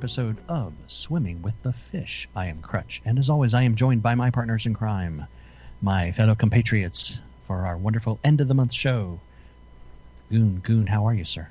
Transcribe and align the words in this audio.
episode 0.00 0.38
of 0.48 0.72
Swimming 0.86 1.42
with 1.42 1.62
the 1.62 1.74
Fish. 1.74 2.26
I 2.34 2.46
am 2.46 2.62
Crutch, 2.62 3.02
and 3.04 3.18
as 3.18 3.28
always, 3.28 3.52
I 3.52 3.64
am 3.64 3.74
joined 3.74 4.02
by 4.02 4.14
my 4.14 4.30
partners 4.30 4.64
in 4.64 4.72
crime, 4.72 5.26
my 5.82 6.10
fellow 6.12 6.34
compatriots, 6.34 7.20
for 7.46 7.66
our 7.66 7.76
wonderful 7.76 8.18
end 8.24 8.40
of 8.40 8.48
the 8.48 8.54
month 8.54 8.72
show. 8.72 9.20
Goon, 10.30 10.60
Goon, 10.60 10.86
how 10.86 11.06
are 11.06 11.12
you, 11.12 11.26
sir? 11.26 11.46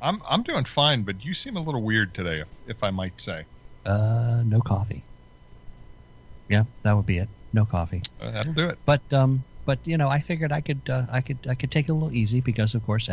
I'm 0.00 0.20
I'm 0.28 0.42
doing 0.42 0.64
fine, 0.64 1.02
but 1.02 1.24
you 1.24 1.32
seem 1.34 1.56
a 1.56 1.60
little 1.60 1.82
weird 1.82 2.14
today, 2.14 2.40
if, 2.40 2.48
if 2.66 2.82
I 2.82 2.90
might 2.90 3.20
say. 3.20 3.44
Uh, 3.86 4.42
no 4.44 4.60
coffee. 4.60 5.04
Yeah, 6.48 6.64
that 6.82 6.96
would 6.96 7.06
be 7.06 7.18
it. 7.18 7.28
No 7.52 7.64
coffee. 7.64 8.02
Uh, 8.20 8.32
that'll 8.32 8.54
do 8.54 8.70
it. 8.70 8.78
But 8.84 9.02
um, 9.12 9.44
but 9.66 9.78
you 9.84 9.98
know, 9.98 10.08
I 10.08 10.18
figured 10.18 10.50
I 10.50 10.62
could 10.62 10.82
uh, 10.90 11.06
I 11.12 11.20
could 11.20 11.38
I 11.48 11.54
could 11.54 11.70
take 11.70 11.88
it 11.88 11.92
a 11.92 11.94
little 11.94 12.12
easy 12.12 12.40
because, 12.40 12.74
of 12.74 12.84
course, 12.84 13.08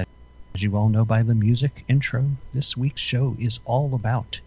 as 0.60 0.64
you 0.64 0.76
all 0.76 0.90
know 0.90 1.06
by 1.06 1.24
the 1.24 1.34
music 1.36 1.86
intro, 1.88 2.30
this 2.52 2.76
week's 2.76 3.00
show 3.00 3.34
is 3.40 3.62
all 3.64 3.96
about 3.96 4.42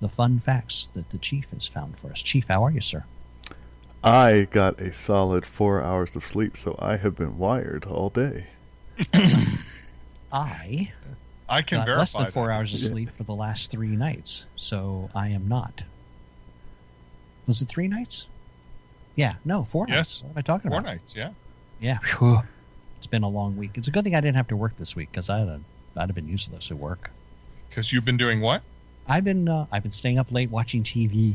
the 0.00 0.08
fun 0.08 0.38
facts 0.38 0.88
that 0.94 1.10
the 1.10 1.18
chief 1.18 1.50
has 1.50 1.66
found 1.66 1.98
for 1.98 2.10
us. 2.10 2.22
Chief, 2.22 2.46
how 2.48 2.64
are 2.64 2.70
you, 2.70 2.80
sir? 2.80 3.04
I 4.02 4.48
got 4.50 4.80
a 4.80 4.90
solid 4.94 5.44
four 5.44 5.82
hours 5.82 6.16
of 6.16 6.24
sleep, 6.24 6.56
so 6.56 6.76
I 6.78 6.96
have 6.96 7.14
been 7.14 7.36
wired 7.36 7.84
all 7.84 8.08
day. 8.08 8.46
I 10.32 10.90
I 11.46 11.60
can 11.60 11.78
got 11.80 11.84
verify 11.84 12.00
less 12.00 12.16
than 12.16 12.24
that. 12.24 12.32
four 12.32 12.50
hours 12.50 12.72
of 12.72 12.80
Yeah. 12.80 12.88
sleep 12.88 13.10
for 13.10 13.24
the 13.24 13.34
last 13.34 13.70
three 13.70 13.96
nights, 13.96 14.46
so 14.56 15.10
I 15.14 15.28
am 15.28 15.46
not. 15.46 15.84
Was 17.46 17.60
it 17.60 17.68
three 17.68 17.88
nights? 17.88 18.28
Yeah, 19.14 19.34
no, 19.44 19.64
four 19.64 19.86
Yes. 19.88 19.98
nights. 19.98 20.22
What 20.22 20.30
am 20.30 20.38
I 20.38 20.42
talking 20.42 20.70
Four 20.70 20.80
about? 20.80 20.92
nights, 20.92 21.14
yeah. 21.14 21.32
Yeah, 21.78 21.98
phew. 22.02 22.40
It's 23.00 23.06
been 23.06 23.22
a 23.22 23.28
long 23.28 23.56
week. 23.56 23.70
It's 23.76 23.88
a 23.88 23.90
good 23.90 24.04
thing 24.04 24.14
I 24.14 24.20
didn't 24.20 24.36
have 24.36 24.48
to 24.48 24.56
work 24.56 24.76
this 24.76 24.94
week 24.94 25.10
because 25.10 25.30
I'd 25.30 25.48
have, 25.48 25.62
I'd 25.96 26.10
have 26.10 26.14
been 26.14 26.28
useless 26.28 26.70
at 26.70 26.76
work. 26.76 27.10
Because 27.70 27.90
you've 27.90 28.04
been 28.04 28.18
doing 28.18 28.42
what? 28.42 28.60
I've 29.08 29.24
been 29.24 29.48
uh, 29.48 29.64
I've 29.72 29.82
been 29.82 29.90
staying 29.90 30.18
up 30.18 30.30
late 30.30 30.50
watching 30.50 30.82
TV 30.82 31.34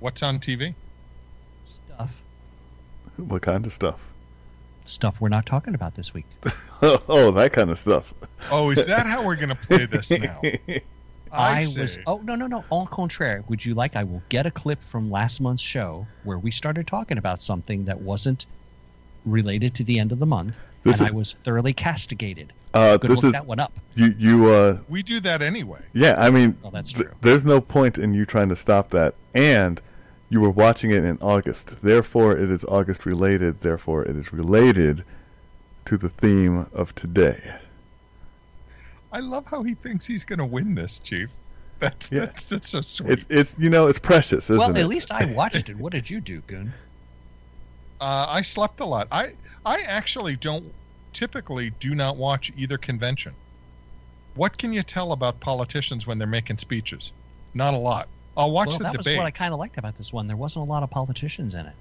What's 0.00 0.20
on 0.24 0.40
TV? 0.40 0.74
stuff 1.64 2.24
What 3.18 3.42
kind 3.42 3.64
of 3.66 3.72
stuff? 3.72 4.00
stuff 4.84 5.20
we're 5.20 5.28
not 5.28 5.46
talking 5.46 5.74
about 5.76 5.94
this 5.94 6.12
week. 6.12 6.26
oh, 6.82 7.30
that 7.30 7.52
kind 7.52 7.70
of 7.70 7.78
stuff. 7.78 8.12
Oh, 8.50 8.70
is 8.70 8.84
that 8.86 9.06
how 9.06 9.22
we're 9.22 9.36
going 9.36 9.50
to 9.50 9.54
play 9.54 9.86
this 9.86 10.10
now? 10.10 10.40
I, 11.32 11.64
see. 11.64 11.80
was 11.82 11.98
oh 12.06 12.20
no 12.24 12.34
no 12.34 12.48
no 12.48 12.64
au 12.72 12.86
contraire. 12.86 13.44
Would 13.48 13.64
you 13.64 13.74
like 13.74 13.94
I 13.94 14.02
will 14.02 14.22
get 14.28 14.46
a 14.46 14.50
clip 14.50 14.82
from 14.82 15.08
last 15.08 15.40
month's 15.40 15.62
show 15.62 16.04
where 16.24 16.38
we 16.38 16.50
started 16.50 16.88
talking 16.88 17.16
about 17.16 17.40
something 17.40 17.84
that 17.84 18.00
wasn't 18.00 18.46
related 19.24 19.74
to 19.74 19.84
the 19.84 19.98
end 19.98 20.12
of 20.12 20.18
the 20.18 20.26
month, 20.26 20.58
This 20.82 20.98
and 20.98 21.08
is- 21.08 21.12
I 21.12 21.16
was 21.16 21.32
thoroughly 21.32 21.72
castigated. 21.72 22.52
Uh, 22.74 22.96
Good 22.98 23.10
this 23.10 23.16
look 23.16 23.24
is 23.26 23.32
that 23.32 23.46
one 23.46 23.58
up. 23.60 23.72
you. 23.94 24.14
You. 24.18 24.50
Uh, 24.50 24.78
We 24.88 25.02
do 25.02 25.20
that 25.20 25.40
anyway. 25.42 25.80
yeah. 25.94 26.14
I 26.18 26.30
mean, 26.30 26.56
Well, 26.62 26.70
that's 26.70 26.92
th- 26.92 27.06
true. 27.06 27.14
there's 27.22 27.44
no 27.44 27.60
point 27.60 27.96
in 27.98 28.12
you 28.14 28.26
trying 28.26 28.50
to 28.50 28.56
stop 28.56 28.90
that, 28.90 29.14
and 29.34 29.80
you 30.28 30.40
were 30.40 30.50
watching 30.50 30.90
it 30.90 31.02
in 31.04 31.16
August. 31.22 31.72
Therefore, 31.82 32.36
it 32.36 32.50
is 32.50 32.64
August 32.64 33.06
related. 33.06 33.62
Therefore, 33.62 34.04
it 34.04 34.16
is 34.16 34.32
related 34.34 35.02
to 35.86 35.96
the 35.96 36.10
theme 36.10 36.66
of 36.74 36.94
today. 36.94 37.54
I 39.10 39.20
love 39.20 39.46
how 39.46 39.62
he 39.62 39.74
thinks 39.74 40.06
he's 40.06 40.24
going 40.24 40.38
to 40.38 40.44
win 40.44 40.74
this, 40.74 40.98
Chief. 40.98 41.30
That's 41.80 42.12
Yeah. 42.12 42.20
that's 42.26 42.48
that's 42.48 42.68
so 42.68 42.80
sweet. 42.80 43.10
It's 43.12 43.24
it's 43.30 43.54
you 43.56 43.70
know 43.70 43.86
it's 43.86 43.98
precious, 44.00 44.44
isn't 44.44 44.58
Well, 44.58 44.76
it? 44.76 44.80
at 44.80 44.88
least 44.88 45.10
I 45.12 45.24
watched 45.26 45.68
it. 45.70 45.76
What 45.78 45.92
did 45.92 46.10
you 46.10 46.20
do, 46.20 46.40
Goon? 46.46 46.72
Uh, 48.00 48.26
I 48.28 48.42
slept 48.42 48.80
a 48.80 48.84
lot. 48.84 49.08
I 49.10 49.32
I 49.66 49.82
actually 49.82 50.36
don't 50.36 50.72
typically 51.12 51.70
do 51.80 51.94
not 51.94 52.16
watch 52.16 52.52
either 52.56 52.78
convention. 52.78 53.34
What 54.34 54.56
can 54.56 54.72
you 54.72 54.82
tell 54.82 55.12
about 55.12 55.40
politicians 55.40 56.06
when 56.06 56.18
they're 56.18 56.28
making 56.28 56.58
speeches? 56.58 57.12
Not 57.54 57.74
a 57.74 57.78
lot. 57.78 58.08
I'll 58.36 58.52
watch 58.52 58.68
well, 58.68 58.78
the 58.78 58.84
that 58.84 58.92
debates. 58.92 59.08
was 59.08 59.16
what 59.16 59.26
I 59.26 59.32
kind 59.32 59.52
of 59.52 59.58
liked 59.58 59.78
about 59.78 59.96
this 59.96 60.12
one. 60.12 60.28
There 60.28 60.36
wasn't 60.36 60.64
a 60.66 60.68
lot 60.68 60.82
of 60.84 60.90
politicians 60.90 61.54
in 61.54 61.66
it. 61.66 61.74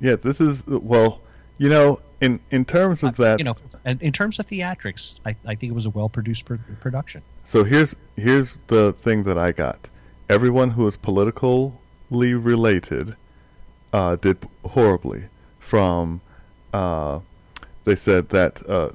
yeah, 0.00 0.16
this 0.16 0.40
is 0.40 0.66
well, 0.66 1.20
you 1.58 1.68
know, 1.68 2.00
in 2.20 2.40
in 2.50 2.64
terms 2.64 3.02
of 3.02 3.18
Uh, 3.18 3.24
that, 3.24 3.38
you 3.38 3.44
know, 3.44 3.54
and 3.84 4.00
in 4.02 4.12
terms 4.12 4.38
of 4.38 4.46
theatrics, 4.46 5.20
I, 5.24 5.36
I 5.46 5.54
think 5.54 5.70
it 5.70 5.74
was 5.74 5.86
a 5.86 5.90
well-produced 5.90 6.44
pr- 6.44 6.56
production. 6.80 7.22
So 7.46 7.64
here's 7.64 7.94
here's 8.16 8.56
the 8.66 8.94
thing 9.02 9.22
that 9.24 9.38
I 9.38 9.52
got. 9.52 9.88
Everyone 10.28 10.70
who 10.70 10.86
is 10.86 10.96
politically 10.96 12.34
related 12.34 13.16
uh, 13.92 14.16
did 14.16 14.38
horribly. 14.64 15.24
From 15.58 16.20
uh, 16.74 17.20
they 17.84 17.94
said 17.96 18.30
that 18.30 18.68
uh, 18.68 18.90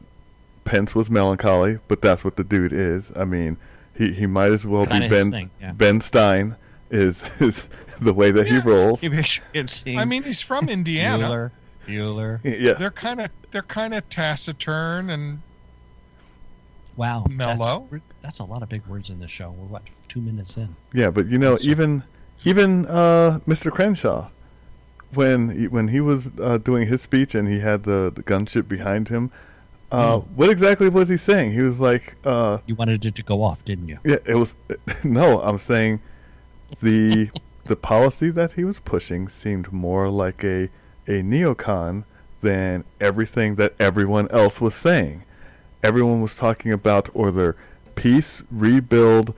Pence 0.65 0.93
was 0.95 1.09
melancholy, 1.09 1.79
but 1.87 2.01
that's 2.01 2.23
what 2.23 2.35
the 2.35 2.43
dude 2.43 2.73
is. 2.73 3.11
I 3.15 3.23
mean, 3.25 3.55
he, 3.97 4.11
he 4.11 4.25
might 4.25 4.51
as 4.51 4.65
well 4.65 4.85
Kinda 4.85 5.07
be 5.07 5.09
Ben 5.09 5.31
thing, 5.31 5.49
yeah. 5.61 5.71
Ben 5.71 6.01
Stein 6.01 6.55
is 6.91 7.23
is 7.39 7.63
the 8.01 8.13
way 8.13 8.31
that 8.31 8.47
he 8.47 8.55
Yeah. 8.55 8.61
rolls. 8.65 9.01
You 9.01 9.09
picture 9.11 9.43
him 9.53 9.67
seeing 9.69 9.99
I 9.99 10.05
mean, 10.05 10.23
he's 10.23 10.41
from 10.41 10.67
Indiana. 10.77 11.23
Bueller, 11.23 11.51
Bueller. 11.87 12.39
Yeah, 12.43 12.73
They're 12.73 12.91
kind 12.91 13.21
of 13.21 13.29
they're 13.51 13.61
kind 13.61 13.93
of 13.93 14.07
taciturn 14.09 15.09
and 15.11 15.41
Wow, 16.97 17.25
Mellow? 17.29 17.87
That's, 17.91 18.03
that's 18.21 18.39
a 18.39 18.45
lot 18.45 18.63
of 18.63 18.69
big 18.69 18.85
words 18.87 19.09
in 19.09 19.19
this 19.19 19.29
show. 19.31 19.51
We're 19.51 19.65
what 19.67 19.81
two 20.07 20.21
minutes 20.21 20.55
in. 20.57 20.73
Yeah, 20.93 21.09
but 21.09 21.27
you 21.27 21.37
know, 21.37 21.55
So- 21.57 21.69
even 21.69 22.03
even 22.45 22.85
uh, 22.87 23.39
Mr. 23.47 23.71
Crenshaw, 23.71 24.27
when 25.15 25.49
he, 25.49 25.67
when 25.67 25.87
he 25.89 25.99
was 26.01 26.27
uh, 26.41 26.57
doing 26.57 26.87
his 26.87 27.01
speech 27.01 27.35
and 27.35 27.47
he 27.47 27.59
had 27.59 27.83
the, 27.83 28.11
the 28.13 28.23
gunship 28.23 28.67
behind 28.67 29.09
him, 29.09 29.31
uh, 29.91 30.19
Mm. 30.19 30.27
what 30.35 30.49
exactly 30.49 30.89
was 30.89 31.09
he 31.09 31.17
saying? 31.17 31.51
He 31.53 31.61
was 31.61 31.79
like, 31.79 32.15
uh, 32.25 32.57
You 32.65 32.75
wanted 32.75 33.05
it 33.05 33.15
to 33.15 33.23
go 33.23 33.43
off, 33.43 33.63
didn't 33.63 33.87
you? 33.87 33.99
yeah, 34.03 34.17
it 34.25 34.35
was 34.35 34.55
no. 35.03 35.41
I'm 35.41 35.59
saying 35.59 36.01
the 36.81 37.29
the 37.65 37.75
policy 37.75 38.29
that 38.31 38.53
he 38.53 38.63
was 38.63 38.79
pushing 38.79 39.27
seemed 39.29 39.71
more 39.71 40.09
like 40.09 40.43
a 40.43 40.69
a 41.07 41.21
neocon 41.21 42.03
than 42.41 42.83
everything 42.99 43.55
that 43.55 43.73
everyone 43.79 44.27
else 44.31 44.59
was 44.59 44.75
saying. 44.75 45.23
Everyone 45.83 46.21
was 46.21 46.33
talking 46.35 46.71
about 46.71 47.09
or 47.13 47.31
their 47.31 47.55
peace, 47.95 48.41
rebuild, 48.51 49.33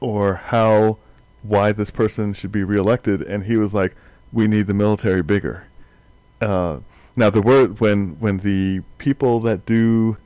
or 0.00 0.34
how 0.36 0.98
why 1.42 1.72
this 1.72 1.90
person 1.90 2.32
should 2.32 2.52
be 2.52 2.62
reelected, 2.62 3.22
and 3.22 3.44
he 3.44 3.56
was 3.56 3.72
like, 3.74 3.94
"We 4.32 4.46
need 4.48 4.66
the 4.66 4.74
military 4.74 5.22
bigger." 5.22 5.64
Uh, 6.40 6.78
now, 7.16 7.30
the 7.30 7.42
word 7.42 7.80
when 7.80 8.16
when 8.20 8.38
the 8.38 8.80
people 8.98 9.40
that 9.40 9.66
do 9.66 10.16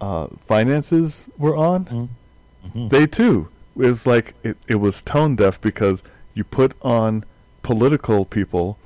uh, 0.00 0.26
finances 0.46 1.24
were 1.38 1.56
on, 1.56 2.08
Mhm. 2.66 2.90
they 2.90 3.06
too 3.06 3.48
it 3.78 3.86
was 3.90 4.06
like 4.06 4.34
it, 4.42 4.56
it 4.68 4.76
was 4.76 5.02
tone 5.02 5.36
deaf 5.36 5.60
because 5.60 6.02
you 6.34 6.44
put 6.44 6.72
on 6.82 7.24
political 7.62 8.24
people 8.24 8.76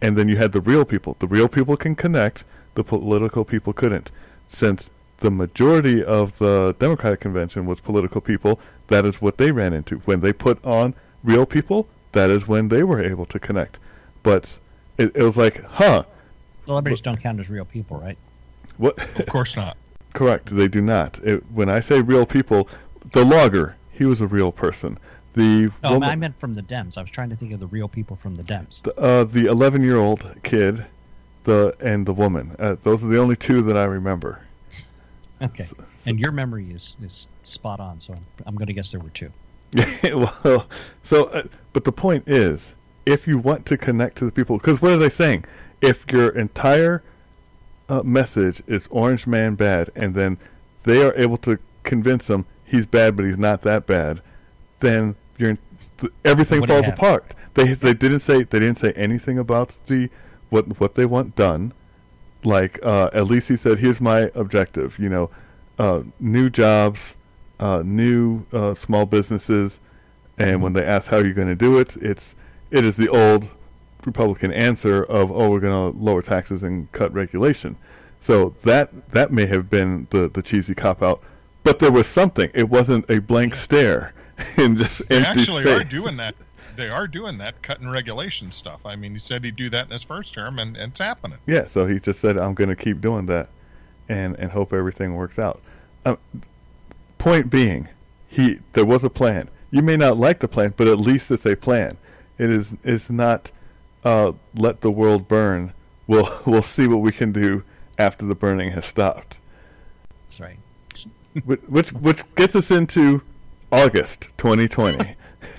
and 0.00 0.16
then 0.16 0.28
you 0.28 0.36
had 0.36 0.52
the 0.52 0.60
real 0.60 0.84
people. 0.84 1.16
The 1.20 1.26
real 1.26 1.48
people 1.48 1.76
can 1.76 1.94
connect 1.94 2.44
the 2.74 2.84
political 2.84 3.44
people 3.44 3.72
couldn't. 3.72 4.10
Since 4.48 4.90
the 5.20 5.30
majority 5.30 6.02
of 6.04 6.38
the 6.38 6.74
democratic 6.78 7.20
convention 7.20 7.66
was 7.66 7.80
political 7.80 8.20
people 8.20 8.58
that 8.88 9.04
is 9.04 9.20
what 9.20 9.36
they 9.38 9.50
ran 9.52 9.72
into. 9.72 9.96
When 10.06 10.20
they 10.20 10.32
put 10.32 10.64
on 10.64 10.94
real 11.24 11.44
people 11.46 11.88
that 12.12 12.30
is 12.30 12.46
when 12.48 12.68
they 12.68 12.82
were 12.82 13.02
able 13.02 13.26
to 13.26 13.38
connect 13.38 13.76
but 14.28 14.58
it, 14.98 15.10
it 15.16 15.22
was 15.22 15.36
like 15.38 15.64
huh 15.64 16.02
Celebrities 16.66 17.00
don't 17.00 17.18
count 17.18 17.40
as 17.40 17.48
real 17.48 17.64
people, 17.64 17.96
right? 17.98 18.18
what 18.76 18.98
of 19.18 19.26
course 19.26 19.56
not. 19.56 19.76
Correct. 20.12 20.54
They 20.54 20.68
do 20.68 20.82
not. 20.82 21.18
It, 21.22 21.42
when 21.50 21.68
I 21.70 21.80
say 21.80 22.02
real 22.02 22.26
people, 22.26 22.68
the 23.12 23.24
logger, 23.24 23.76
he 23.90 24.04
was 24.04 24.20
a 24.20 24.26
real 24.26 24.52
person. 24.52 24.98
The 25.34 25.70
No, 25.82 25.92
woman- 25.94 26.08
I 26.10 26.16
meant 26.16 26.38
from 26.38 26.54
the 26.54 26.62
Dems. 26.62 26.98
I 26.98 27.00
was 27.00 27.10
trying 27.10 27.30
to 27.30 27.36
think 27.36 27.52
of 27.52 27.60
the 27.60 27.66
real 27.68 27.88
people 27.88 28.16
from 28.16 28.36
the 28.36 28.42
Dems. 28.42 28.82
the, 28.82 28.94
uh, 29.00 29.24
the 29.24 29.46
11 29.46 29.82
year 29.82 29.96
old 29.96 30.22
kid, 30.42 30.84
the 31.44 31.74
and 31.80 32.04
the 32.04 32.12
woman. 32.12 32.54
Uh, 32.58 32.76
those 32.82 33.02
are 33.02 33.08
the 33.08 33.18
only 33.18 33.36
two 33.36 33.62
that 33.62 33.76
I 33.78 33.84
remember. 33.84 34.40
Okay, 35.40 35.68
and 36.04 36.18
your 36.18 36.32
memory 36.32 36.66
is 36.72 36.96
is 37.00 37.28
spot 37.44 37.78
on. 37.80 38.00
So 38.00 38.12
I'm, 38.12 38.24
I'm 38.44 38.54
going 38.56 38.66
to 38.66 38.72
guess 38.72 38.90
there 38.90 39.00
were 39.00 39.10
two. 39.10 39.30
well, 40.02 40.66
so, 41.04 41.26
uh, 41.26 41.44
but 41.72 41.84
the 41.84 41.92
point 41.92 42.24
is, 42.26 42.72
if 43.08 43.26
you 43.26 43.38
want 43.38 43.64
to 43.66 43.78
connect 43.78 44.18
to 44.18 44.26
the 44.26 44.30
people, 44.30 44.58
because 44.58 44.82
what 44.82 44.92
are 44.92 44.98
they 44.98 45.08
saying? 45.08 45.44
If 45.80 46.04
your 46.12 46.28
entire 46.28 47.02
uh, 47.88 48.02
message 48.02 48.62
is 48.66 48.86
Orange 48.90 49.26
Man 49.26 49.54
bad, 49.54 49.90
and 49.96 50.14
then 50.14 50.36
they 50.84 51.02
are 51.02 51.14
able 51.16 51.38
to 51.38 51.58
convince 51.84 52.26
them 52.26 52.44
he's 52.66 52.86
bad, 52.86 53.16
but 53.16 53.24
he's 53.24 53.38
not 53.38 53.62
that 53.62 53.86
bad, 53.86 54.20
then 54.80 55.16
you're 55.38 55.56
th- 55.98 56.12
everything 56.24 56.60
What 56.60 56.68
falls 56.68 56.88
apart. 56.88 57.34
They 57.54 57.72
they 57.72 57.94
didn't 57.94 58.20
say 58.20 58.42
they 58.42 58.60
didn't 58.60 58.76
say 58.78 58.92
anything 58.92 59.38
about 59.38 59.74
the 59.86 60.10
what 60.50 60.78
what 60.78 60.94
they 60.94 61.06
want 61.06 61.34
done. 61.34 61.72
Like 62.44 62.78
uh, 62.82 63.08
at 63.14 63.26
least 63.26 63.48
he 63.48 63.56
said, 63.56 63.78
"Here's 63.78 64.02
my 64.02 64.30
objective." 64.34 64.98
You 64.98 65.08
know, 65.08 65.30
uh, 65.78 66.02
new 66.20 66.50
jobs, 66.50 67.14
uh, 67.58 67.82
new 67.84 68.44
uh, 68.52 68.74
small 68.74 69.06
businesses, 69.06 69.78
and 70.36 70.62
when 70.62 70.74
they 70.74 70.84
ask 70.84 71.08
how 71.08 71.18
you're 71.18 71.32
going 71.32 71.48
to 71.48 71.54
do 71.56 71.78
it, 71.78 71.96
it's 71.96 72.34
it 72.70 72.84
is 72.84 72.96
the 72.96 73.08
old 73.08 73.48
Republican 74.04 74.52
answer 74.52 75.02
of, 75.04 75.30
"Oh, 75.30 75.50
we're 75.50 75.60
going 75.60 75.92
to 75.92 75.98
lower 75.98 76.22
taxes 76.22 76.62
and 76.62 76.90
cut 76.92 77.12
regulation." 77.12 77.76
So 78.20 78.54
that 78.64 79.10
that 79.12 79.32
may 79.32 79.46
have 79.46 79.70
been 79.70 80.06
the 80.10 80.28
the 80.28 80.42
cheesy 80.42 80.74
cop 80.74 81.02
out, 81.02 81.22
but 81.64 81.78
there 81.78 81.92
was 81.92 82.06
something. 82.06 82.50
It 82.54 82.68
wasn't 82.68 83.08
a 83.10 83.18
blank 83.20 83.54
stare 83.54 84.12
in 84.56 84.76
just 84.76 85.06
They 85.08 85.16
empty 85.16 85.40
actually 85.40 85.62
space. 85.62 85.80
are 85.80 85.84
doing 85.84 86.16
that. 86.16 86.34
They 86.76 86.88
are 86.88 87.08
doing 87.08 87.38
that 87.38 87.60
cutting 87.62 87.88
regulation 87.88 88.52
stuff. 88.52 88.80
I 88.84 88.94
mean, 88.94 89.12
he 89.12 89.18
said 89.18 89.44
he'd 89.44 89.56
do 89.56 89.68
that 89.70 89.86
in 89.86 89.90
his 89.90 90.04
first 90.04 90.32
term, 90.32 90.60
and, 90.60 90.76
and 90.76 90.92
it's 90.92 91.00
happening. 91.00 91.38
Yeah, 91.46 91.66
so 91.66 91.86
he 91.86 91.98
just 91.98 92.20
said, 92.20 92.38
"I'm 92.38 92.54
going 92.54 92.70
to 92.70 92.76
keep 92.76 93.00
doing 93.00 93.26
that, 93.26 93.48
and 94.08 94.36
and 94.36 94.50
hope 94.52 94.72
everything 94.72 95.14
works 95.16 95.38
out." 95.38 95.60
Um, 96.06 96.18
point 97.18 97.50
being, 97.50 97.88
he 98.28 98.60
there 98.74 98.84
was 98.84 99.02
a 99.04 99.10
plan. 99.10 99.48
You 99.70 99.82
may 99.82 99.96
not 99.96 100.16
like 100.16 100.38
the 100.40 100.48
plan, 100.48 100.72
but 100.76 100.86
at 100.88 100.98
least 100.98 101.30
it's 101.30 101.46
a 101.46 101.56
plan. 101.56 101.96
It 102.38 102.50
is 102.50 102.70
it's 102.84 103.10
not 103.10 103.50
uh, 104.04 104.32
let 104.54 104.80
the 104.80 104.90
world 104.90 105.28
burn. 105.28 105.72
We'll 106.06 106.40
we'll 106.46 106.62
see 106.62 106.86
what 106.86 107.00
we 107.00 107.12
can 107.12 107.32
do 107.32 107.62
after 107.98 108.24
the 108.26 108.34
burning 108.34 108.72
has 108.72 108.86
stopped. 108.86 109.36
That's 110.28 110.40
right. 110.40 110.58
which 111.44 111.60
which, 111.62 111.92
which 111.92 112.34
gets 112.36 112.54
us 112.56 112.70
into 112.70 113.22
August 113.72 114.28
2020. 114.38 115.14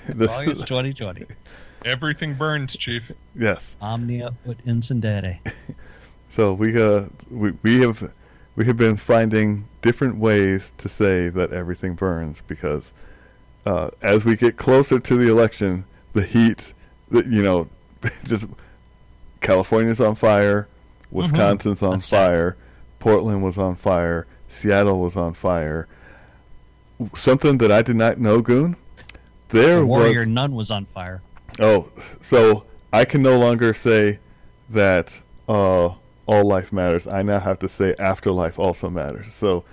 This- 0.08 0.28
August 0.30 0.66
2020. 0.66 1.26
Everything 1.84 2.34
burns, 2.34 2.76
Chief. 2.76 3.10
yes. 3.34 3.74
Omnia 3.80 4.34
ut 4.48 4.58
incendere. 4.66 5.38
So 6.36 6.52
we 6.52 6.80
uh 6.80 7.06
we 7.28 7.50
we 7.64 7.80
have 7.80 8.12
we 8.54 8.64
have 8.66 8.76
been 8.76 8.96
finding 8.96 9.66
different 9.82 10.16
ways 10.16 10.72
to 10.78 10.88
say 10.88 11.28
that 11.28 11.52
everything 11.52 11.94
burns 11.94 12.40
because 12.46 12.92
uh, 13.66 13.90
as 14.00 14.24
we 14.24 14.36
get 14.36 14.56
closer 14.56 15.00
to 15.00 15.16
the 15.16 15.28
election, 15.28 15.84
the 16.12 16.22
heat, 16.22 16.72
the, 17.10 17.24
you 17.24 17.42
know, 17.42 17.68
just 18.24 18.46
California's 19.40 20.00
on 20.00 20.14
fire, 20.14 20.68
Wisconsin's 21.10 21.82
on 21.82 21.92
That's 21.92 22.08
fire, 22.08 22.56
Portland 22.98 23.42
was 23.42 23.58
on 23.58 23.76
fire, 23.76 24.26
Seattle 24.48 25.00
was 25.00 25.16
on 25.16 25.34
fire. 25.34 25.86
Something 27.16 27.58
that 27.58 27.72
I 27.72 27.82
did 27.82 27.96
not 27.96 28.18
know, 28.18 28.42
Goon. 28.42 28.76
There 29.48 29.78
The 29.78 29.86
was 29.86 29.98
warrior 29.98 30.26
nun 30.26 30.54
was 30.54 30.70
on 30.70 30.84
fire. 30.84 31.22
Oh, 31.58 31.88
so 32.22 32.64
I 32.92 33.04
can 33.04 33.22
no 33.22 33.38
longer 33.38 33.74
say 33.74 34.18
that 34.68 35.12
uh, 35.48 35.94
all 36.26 36.44
life 36.44 36.72
matters. 36.72 37.06
I 37.06 37.22
now 37.22 37.40
have 37.40 37.58
to 37.60 37.68
say 37.68 37.94
afterlife 37.98 38.58
also 38.58 38.88
matters. 38.88 39.32
So, 39.34 39.64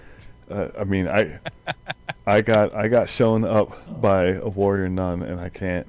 uh, 0.49 0.69
I 0.79 0.83
mean, 0.83 1.07
I 1.07 1.39
I 2.27 2.41
got 2.41 2.73
I 2.73 2.87
got 2.87 3.09
shown 3.09 3.43
up 3.43 4.01
by 4.01 4.29
a 4.33 4.47
warrior 4.47 4.89
nun, 4.89 5.21
and 5.21 5.39
I 5.39 5.49
can't 5.49 5.87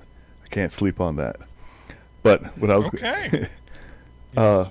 can't 0.51 0.73
sleep 0.73 1.01
on 1.01 1.17
that. 1.17 1.37
But 2.23 2.59
what 2.59 2.71
I 2.71 2.79
was 2.79 2.89
Okay. 2.89 3.49
uh, 4.37 4.67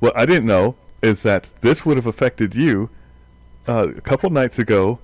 what 0.00 0.18
I 0.18 0.26
didn't 0.26 0.46
know 0.46 0.76
is 1.02 1.22
that 1.22 1.48
this 1.60 1.84
would 1.84 1.96
have 1.96 2.06
affected 2.06 2.54
you. 2.54 2.90
Uh, 3.68 3.88
a 3.96 4.00
couple 4.00 4.30
nights 4.30 4.58
ago, 4.58 4.98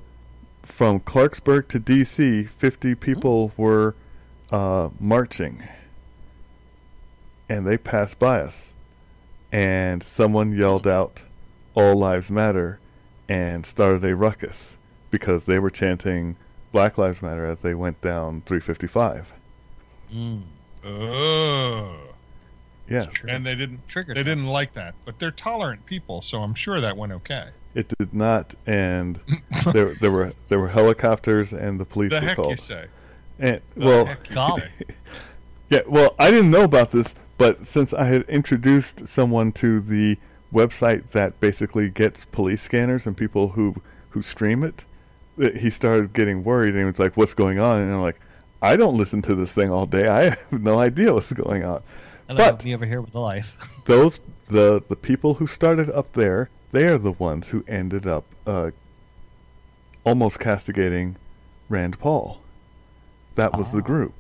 from 0.63 1.01
Clarksburg 1.01 1.69
to 1.69 1.79
D.C., 1.79 2.45
50 2.45 2.95
people 2.95 3.53
were 3.57 3.95
uh, 4.51 4.89
marching, 4.99 5.63
and 7.49 7.67
they 7.67 7.77
passed 7.77 8.19
by 8.19 8.41
us, 8.41 8.73
and 9.53 10.03
someone 10.03 10.57
yelled 10.57 10.87
out, 10.87 11.23
"All 11.75 11.97
lives 11.97 12.31
matter," 12.31 12.79
and 13.29 13.65
started 13.65 14.05
a 14.05 14.17
ruckus 14.17 14.77
because 15.11 15.45
they 15.45 15.59
were 15.59 15.71
chanting 15.71 16.37
"Black 16.73 16.99
Lives 16.99 17.23
Matter" 17.23 17.47
as 17.47 17.61
they 17.61 17.75
went 17.75 18.01
down 18.01 18.43
355. 18.47 19.33
Mm, 20.13 20.43
Ugh. 20.85 21.97
Yeah, 22.89 23.05
true. 23.07 23.31
And 23.31 23.47
they 23.47 23.55
didn't. 23.55 23.87
Trigger. 23.87 24.15
They 24.15 24.25
didn't 24.25 24.47
like 24.47 24.73
that, 24.73 24.95
but 25.05 25.19
they're 25.19 25.31
tolerant 25.31 25.85
people, 25.87 26.21
so 26.23 26.43
I'm 26.43 26.55
sure 26.55 26.81
that 26.81 26.97
went 26.97 27.13
okay. 27.13 27.49
it 27.75 27.87
did 27.99 28.13
not, 28.13 28.53
and 28.67 29.21
there 29.73 29.95
there 29.95 30.11
were 30.11 30.33
there 30.49 30.59
were 30.59 30.69
helicopters 30.69 31.53
and 31.53 31.79
the 31.79 31.85
police 31.85 32.11
The 32.11 32.17
were 32.17 32.27
heck 32.27 32.37
called. 32.37 32.51
you 32.51 32.57
say? 32.57 32.87
And 33.39 33.61
The 33.77 33.87
well, 33.87 34.05
heck 34.07 34.29
you 34.29 34.35
Golly. 34.35 34.63
say? 34.63 34.85
yeah, 35.71 35.81
well, 35.87 36.17
I 36.19 36.31
didn't 36.33 36.51
know 36.51 36.65
about 36.65 36.91
this, 36.91 37.15
but 37.39 37.65
since 37.65 37.93
I 37.93 38.07
had 38.07 38.23
introduced 38.29 39.07
someone 39.09 39.53
to 39.53 39.81
the 39.81 40.17
website 40.53 41.09
that 41.13 41.39
basically 41.39 41.89
gets 41.91 42.25
police 42.25 42.61
scanners 42.63 43.07
and 43.07 43.17
people 43.17 43.51
who 43.51 43.77
who 44.09 44.23
stream 44.23 44.65
it, 44.65 44.83
he 45.61 45.71
started 45.71 46.13
getting 46.13 46.43
worried 46.43 46.71
and 46.71 46.79
he 46.81 46.85
was 46.87 46.99
like, 46.99 47.17
"What's 47.17 47.35
going 47.35 47.61
on?" 47.61 47.77
And 47.77 47.93
I'm 47.95 48.03
like, 48.03 48.19
"I 48.63 48.77
don't 48.77 48.97
listen 48.97 49.23
to 49.23 49.35
this 49.35 49.51
thing 49.51 49.71
all 49.71 49.87
day. 49.87 50.07
I 50.09 50.23
have 50.51 50.63
no 50.63 50.79
idea 50.79 51.13
what's 51.15 51.33
going 51.33 51.65
on." 51.65 51.83
Hello, 52.29 52.39
but- 52.53 52.65
me 52.65 52.75
over 52.75 52.87
here 52.87 53.01
with 53.01 53.13
the 53.13 53.21
life. 53.21 53.57
Those 53.87 54.21
the 54.49 54.83
the 54.89 54.97
people 54.97 55.35
who 55.35 55.47
started 55.47 55.91
up 55.91 56.13
there, 56.13 56.49
they 56.73 56.85
are 56.87 56.99
the 56.99 57.13
ones 57.13 57.49
who 57.49 57.65
ended 57.69 58.07
up 58.07 58.25
uh, 58.47 58.71
almost 60.05 60.39
castigating 60.39 61.17
Rand 61.69 61.99
Paul. 61.99 62.41
That 63.37 63.57
was 63.57 63.71
the 63.71 63.79
Ah. 63.79 63.81
group. 63.81 64.15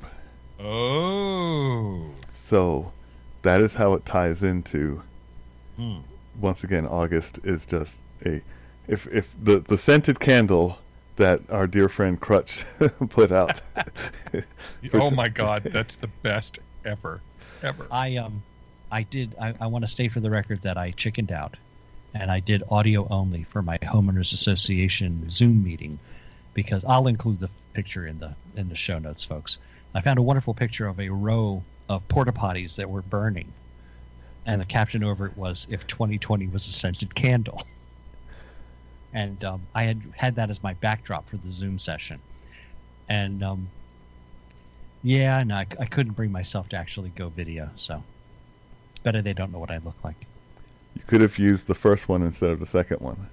Oh. 0.61 2.03
So 2.45 2.93
that 3.43 3.61
is 3.61 3.75
how 3.75 3.95
it 3.95 4.05
ties 4.07 4.43
into 4.43 5.03
Hmm. 5.77 5.99
once 6.41 6.63
again 6.65 6.87
August 6.87 7.39
is 7.45 7.65
just 7.67 7.95
a 8.27 8.41
if 8.89 9.07
if 9.09 9.29
the 9.43 9.61
the 9.61 9.79
scented 9.79 10.21
candle 10.21 10.79
that 11.21 11.41
our 11.51 11.67
dear 11.67 11.89
friend 11.89 12.21
Crutch 12.21 12.65
put 13.09 13.31
out. 13.31 13.61
Oh 14.95 15.11
my 15.11 15.29
God, 15.29 15.69
that's 15.73 15.97
the 15.97 16.09
best 16.23 16.59
ever, 16.85 17.21
ever. 17.63 17.87
I 17.91 18.17
um, 18.17 18.43
I 18.91 19.03
did. 19.03 19.35
I, 19.41 19.53
I 19.61 19.67
want 19.67 19.85
to 19.85 19.91
state 19.91 20.11
for 20.11 20.21
the 20.21 20.31
record 20.31 20.63
that 20.63 20.79
I 20.79 20.93
chickened 20.93 21.31
out, 21.31 21.57
and 22.15 22.31
I 22.31 22.41
did 22.41 22.63
audio 22.71 23.07
only 23.11 23.43
for 23.43 23.61
my 23.61 23.77
homeowners 23.79 24.33
association 24.33 25.29
Zoom 25.29 25.63
meeting, 25.63 25.99
because 26.55 26.85
I'll 26.87 27.09
include 27.09 27.41
the 27.41 27.51
picture 27.75 28.07
in 28.07 28.19
the 28.19 28.35
in 28.57 28.69
the 28.69 28.75
show 28.75 28.99
notes, 28.99 29.23
folks. 29.23 29.59
I 29.95 30.01
found 30.01 30.19
a 30.19 30.23
wonderful 30.23 30.55
picture 30.55 30.87
of 30.87 30.99
a 30.99 31.11
row 31.11 31.63
of 31.89 32.07
porta 32.09 32.33
potties 32.33 32.77
that 32.77 32.89
were 32.89 33.03
burning, 33.03 33.53
and 34.47 34.61
the 34.61 34.67
caption 34.67 35.05
over 35.05 35.27
it 35.27 35.37
was 35.37 35.67
"If 35.69 35.87
2020 35.87 36.47
was 36.49 36.67
a 36.67 36.73
scented 36.73 37.15
candle." 37.15 37.63
And 39.13 39.43
um, 39.45 39.69
I 39.75 39.85
had 39.85 40.03
had 40.17 40.37
that 40.37 40.51
as 40.51 40.63
my 40.63 40.75
backdrop 40.75 41.29
for 41.29 41.37
the 41.37 41.51
Zoom 41.51 41.79
session, 41.79 42.23
and 43.09 43.43
um, 43.43 43.73
yeah, 45.03 45.43
no, 45.45 45.57
I, 45.57 45.67
I 45.81 45.87
couldn't 45.87 46.13
bring 46.15 46.31
myself 46.33 46.69
to 46.71 46.77
actually 46.77 47.11
go 47.11 47.29
video. 47.31 47.71
So 47.77 48.05
better 49.03 49.23
they 49.23 49.35
don't 49.35 49.53
know 49.53 49.59
what 49.59 49.71
I 49.71 49.79
look 49.79 49.97
like. 50.05 50.29
you 50.95 51.03
could 51.07 51.21
have 51.23 51.39
used 51.39 51.67
the 51.67 51.75
first 51.75 52.09
one 52.09 52.23
instead 52.23 52.51
of 52.51 52.61
the 52.61 52.67
second 52.67 52.99
one. 53.01 53.31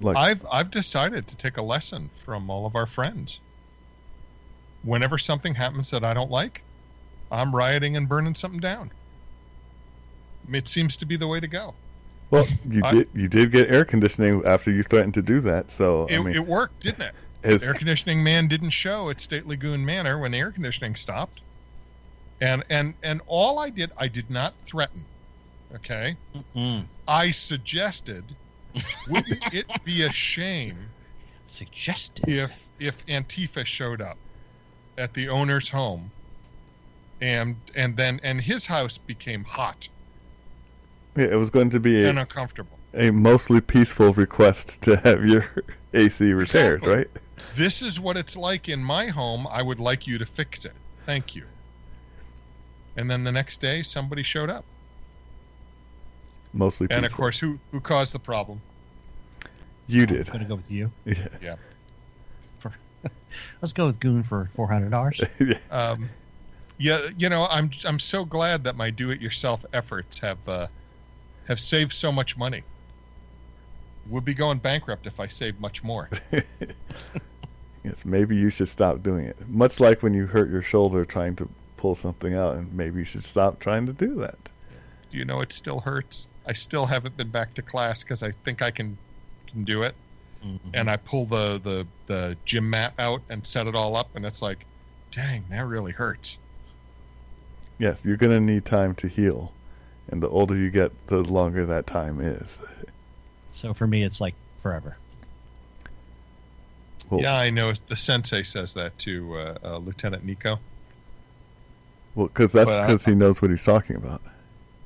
Like 0.00 0.16
I've 0.16 0.46
I've 0.50 0.70
decided 0.70 1.26
to 1.28 1.36
take 1.36 1.56
a 1.58 1.62
lesson 1.62 2.10
from 2.14 2.50
all 2.50 2.66
of 2.66 2.76
our 2.76 2.86
friends. 2.86 3.40
Whenever 4.82 5.18
something 5.18 5.54
happens 5.54 5.90
that 5.90 6.04
I 6.04 6.14
don't 6.14 6.30
like, 6.30 6.64
I'm 7.30 7.54
rioting 7.54 7.96
and 7.96 8.08
burning 8.08 8.34
something 8.34 8.60
down. 8.60 8.92
It 10.52 10.68
seems 10.68 10.96
to 10.98 11.06
be 11.06 11.16
the 11.16 11.28
way 11.28 11.40
to 11.40 11.48
go. 11.48 11.78
Well, 12.30 12.46
you 12.68 12.82
I- 12.84 12.92
did 12.92 13.08
you 13.14 13.28
did 13.28 13.52
get 13.52 13.70
air 13.70 13.84
conditioning 13.84 14.42
after 14.44 14.70
you 14.70 14.82
threatened 14.82 15.14
to 15.14 15.22
do 15.22 15.40
that. 15.42 15.70
So 15.70 16.06
It, 16.06 16.18
I 16.18 16.22
mean, 16.22 16.34
it 16.34 16.46
worked, 16.46 16.80
didn't 16.82 17.02
it? 17.02 17.14
as- 17.44 17.62
air 17.62 17.74
conditioning 17.74 18.22
man 18.22 18.48
didn't 18.48 18.70
show 18.70 19.10
at 19.10 19.20
State 19.20 19.46
Lagoon 19.46 19.84
Manor 19.84 20.18
when 20.18 20.32
the 20.32 20.38
air 20.38 20.52
conditioning 20.52 20.94
stopped. 20.96 21.40
And 22.40 22.64
and 22.70 22.94
and 23.02 23.20
all 23.26 23.58
I 23.58 23.70
did, 23.70 23.90
I 23.98 24.08
did 24.08 24.30
not 24.30 24.54
threaten. 24.66 25.04
Okay, 25.74 26.16
Mm. 26.54 26.86
I 27.06 27.30
suggested, 27.30 28.24
wouldn't 29.10 29.52
it 29.54 29.66
be 29.84 30.02
a 30.02 30.10
shame 30.12 30.78
Suggested. 31.46 32.28
if 32.28 32.68
if 32.78 33.04
Antifa 33.06 33.66
showed 33.66 34.00
up 34.00 34.18
at 34.96 35.12
the 35.14 35.28
owner's 35.28 35.68
home, 35.68 36.10
and 37.20 37.56
and 37.74 37.96
then 37.96 38.20
and 38.22 38.40
his 38.40 38.66
house 38.66 38.98
became 38.98 39.44
hot 39.44 39.88
yeah, 41.18 41.24
it 41.26 41.34
was 41.36 41.50
going 41.50 41.70
to 41.70 41.80
be 41.80 42.04
a, 42.04 42.08
and 42.08 42.18
uncomfortable. 42.18 42.78
a 42.94 43.10
mostly 43.10 43.60
peaceful 43.60 44.12
request 44.14 44.80
to 44.82 44.96
have 44.98 45.24
your 45.24 45.50
AC 45.94 46.24
repaired, 46.32 46.78
Exactly. 46.82 46.94
right? 46.94 47.08
This 47.54 47.82
is 47.82 47.98
what 48.00 48.16
it's 48.16 48.36
like 48.36 48.68
in 48.68 48.82
my 48.82 49.08
home. 49.08 49.46
I 49.50 49.62
would 49.62 49.80
like 49.80 50.06
you 50.06 50.18
to 50.18 50.26
fix 50.26 50.64
it. 50.64 50.74
Thank 51.06 51.34
you. 51.34 51.44
And 52.96 53.10
then 53.10 53.24
the 53.24 53.32
next 53.32 53.60
day, 53.60 53.82
somebody 53.82 54.22
showed 54.22 54.50
up. 54.50 54.64
Mostly 56.52 56.86
peaceful. 56.86 56.96
And 56.96 57.06
of 57.06 57.12
course, 57.12 57.38
who 57.38 57.58
who 57.72 57.80
caused 57.80 58.12
the 58.14 58.18
problem? 58.18 58.60
you 59.86 60.04
did. 60.06 60.18
I'm 60.18 60.24
did. 60.24 60.26
going 60.32 60.40
to 60.40 60.48
go 60.48 60.54
with 60.56 60.70
you. 60.70 60.90
Yeah. 61.42 61.56
Let's 63.62 63.72
go 63.72 63.86
with 63.86 64.00
Goon 64.00 64.22
for 64.22 64.48
four 64.52 64.66
hundred 64.68 64.90
dollars. 64.90 65.20
yeah. 65.38 65.52
Um, 65.70 66.08
yeah, 66.78 67.08
you 67.16 67.28
know, 67.28 67.46
I'm 67.50 67.70
I'm 67.84 67.98
so 67.98 68.24
glad 68.24 68.64
that 68.64 68.76
my 68.76 68.90
do-it-yourself 68.90 69.64
efforts 69.72 70.18
have 70.18 70.38
uh, 70.48 70.66
have 71.48 71.58
saved 71.58 71.92
so 71.92 72.12
much 72.12 72.36
money. 72.36 72.62
Would 74.08 74.24
be 74.24 74.34
going 74.34 74.58
bankrupt 74.58 75.06
if 75.06 75.18
I 75.18 75.26
saved 75.26 75.60
much 75.60 75.82
more. 75.82 76.08
yes, 76.32 78.04
maybe 78.04 78.36
you 78.36 78.50
should 78.50 78.68
stop 78.68 79.02
doing 79.02 79.24
it. 79.24 79.36
Much 79.48 79.80
like 79.80 80.02
when 80.02 80.14
you 80.14 80.26
hurt 80.26 80.50
your 80.50 80.62
shoulder 80.62 81.04
trying 81.04 81.36
to 81.36 81.48
pull 81.76 81.94
something 81.94 82.34
out, 82.34 82.56
and 82.56 82.72
maybe 82.72 83.00
you 83.00 83.04
should 83.04 83.24
stop 83.24 83.58
trying 83.60 83.86
to 83.86 83.92
do 83.92 84.14
that. 84.16 84.38
Do 85.10 85.18
you 85.18 85.24
know 85.24 85.40
it 85.40 85.52
still 85.52 85.80
hurts? 85.80 86.26
I 86.46 86.52
still 86.52 86.86
haven't 86.86 87.16
been 87.16 87.30
back 87.30 87.54
to 87.54 87.62
class 87.62 88.02
because 88.02 88.22
I 88.22 88.30
think 88.30 88.62
I 88.62 88.70
can 88.70 88.96
can 89.46 89.64
do 89.64 89.82
it. 89.82 89.94
Mhm. 90.44 90.60
and 90.72 90.88
I 90.88 90.96
pull 90.98 91.26
the, 91.26 91.58
the 91.64 91.86
the 92.06 92.36
gym 92.44 92.70
mat 92.70 92.92
out 92.98 93.22
and 93.28 93.44
set 93.44 93.66
it 93.66 93.74
all 93.74 93.96
up, 93.96 94.14
and 94.14 94.24
it's 94.24 94.40
like, 94.40 94.64
dang, 95.10 95.44
that 95.50 95.66
really 95.66 95.90
hurts. 95.90 96.38
Yes, 97.78 98.04
you're 98.04 98.16
gonna 98.16 98.38
need 98.38 98.64
time 98.64 98.94
to 98.96 99.08
heal, 99.08 99.52
and 100.10 100.22
the 100.22 100.28
older 100.28 100.56
you 100.56 100.70
get, 100.70 100.90
the 101.08 101.18
longer 101.18 101.66
that 101.66 101.86
time 101.86 102.20
is. 102.20 102.58
So 103.52 103.74
for 103.74 103.86
me, 103.86 104.02
it's 104.02 104.20
like 104.20 104.34
forever. 104.58 104.96
Well, 107.10 107.20
Yeah, 107.20 107.34
I 107.36 107.50
know. 107.50 107.72
The 107.88 107.96
sensei 107.96 108.42
says 108.42 108.74
that 108.74 108.96
to 109.00 109.38
uh, 109.38 109.58
uh, 109.64 109.76
Lieutenant 109.78 110.24
Nico. 110.24 110.58
well, 112.14 112.26
because 112.28 112.52
that's 112.52 112.70
because 112.70 113.04
he 113.04 113.14
knows 113.14 113.40
what 113.42 113.50
he's 113.50 113.64
talking 113.64 113.96
about. 113.96 114.20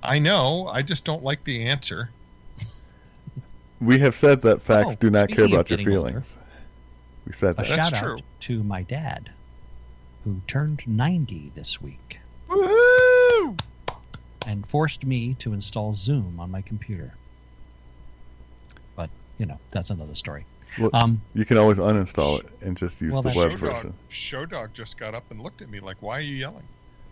I 0.02 0.19
know. 0.19 0.67
I 0.69 0.83
just 0.83 1.05
don't 1.05 1.23
like 1.23 1.45
the 1.45 1.64
answer. 1.67 2.11
We 3.81 3.99
have 3.99 4.14
said 4.14 4.43
that 4.43 4.62
facts 4.62 4.91
Oh, 4.91 4.95
do 5.00 5.11
not 5.11 5.29
care 5.29 5.45
about 5.45 5.69
your 5.71 5.79
getting 5.79 5.88
older. 5.97 6.11
feelings. 6.11 6.35
We 7.26 7.33
said 7.33 7.50
A 7.50 7.55
that. 7.55 7.67
That's 7.69 7.91
shout 7.91 7.95
true. 7.95 8.12
out 8.14 8.23
to 8.41 8.62
my 8.62 8.83
dad, 8.83 9.31
who 10.25 10.41
turned 10.47 10.83
90 10.87 11.50
this 11.55 11.81
week 11.83 12.19
Woohoo! 12.49 12.92
And 14.47 14.67
forced 14.69 15.05
me 15.07 15.35
to 15.35 15.53
install 15.53 15.93
Zoom 15.93 16.39
on 16.41 16.51
my 16.51 16.63
computer. 16.63 17.15
But 18.97 19.11
you 19.39 19.47
know, 19.47 19.59
that's 19.71 19.91
another 19.91 20.15
story. 20.15 20.45
Well, 20.79 20.91
Um, 20.95 21.21
You 21.35 21.45
can 21.45 21.59
always 21.59 21.79
uninstall 21.79 22.41
it 22.41 22.47
and 22.63 22.77
just 22.77 23.01
use 23.01 23.13
Well, 23.13 23.23
the 23.23 23.29
that's 23.29 23.39
web 23.39 23.51
Show 23.53 23.57
dog, 23.59 23.75
version. 23.75 23.95
Show 24.09 24.47
dog 24.47 24.73
just 24.75 24.99
got 24.99 25.15
up 25.15 25.31
and 25.31 25.41
looked 25.41 25.61
at 25.61 25.69
me 25.69 25.81
like, 25.81 26.01
"Why 26.01 26.19
are 26.19 26.23
you 26.23 26.37
yelling?" 26.37 26.65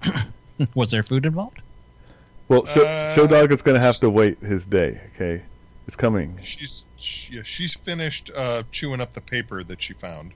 was 0.74 0.90
there 0.90 1.02
food 1.02 1.26
involved? 1.26 1.62
Well, 2.48 2.66
Show, 2.66 2.84
Uh, 2.84 3.14
Show 3.14 3.26
Dog 3.26 3.52
is 3.52 3.62
going 3.62 3.76
to 3.76 3.80
have 3.80 3.98
to 4.00 4.10
wait 4.10 4.42
his 4.42 4.66
day. 4.66 5.00
Okay, 5.14 5.42
it's 5.86 5.94
coming. 5.94 6.36
She's 6.42 6.84
she, 6.96 7.36
yeah, 7.36 7.42
she's 7.44 7.74
finished 7.74 8.30
uh, 8.34 8.64
chewing 8.72 9.00
up 9.00 9.12
the 9.12 9.20
paper 9.20 9.62
that 9.62 9.80
she 9.80 9.92
found. 9.94 10.32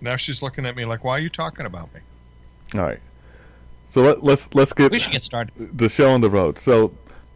Now 0.00 0.16
she's 0.16 0.42
looking 0.42 0.66
at 0.66 0.74
me 0.74 0.84
like, 0.84 1.04
"Why 1.04 1.18
are 1.18 1.20
you 1.20 1.28
talking 1.28 1.64
about 1.66 1.92
me?" 1.94 2.00
All 2.74 2.80
right. 2.80 3.00
So 3.96 4.02
let, 4.02 4.22
let's 4.22 4.46
let's 4.52 4.74
get 4.74 4.92
We 4.92 4.98
should 4.98 5.12
get 5.12 5.22
started. 5.22 5.78
the 5.78 5.88
show 5.88 6.12
on 6.12 6.20
the 6.20 6.28
road. 6.28 6.58
So 6.58 6.92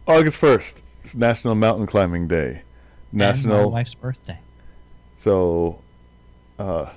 August 0.07 0.37
first 0.37 0.83
National 1.15 1.55
Mountain 1.55 1.87
Climbing 1.87 2.27
Day. 2.27 2.61
And 3.09 3.19
my 3.19 3.31
National. 3.31 3.71
wife's 3.71 3.95
birthday. 3.95 4.39
So, 5.21 5.79
uh, 6.59 6.91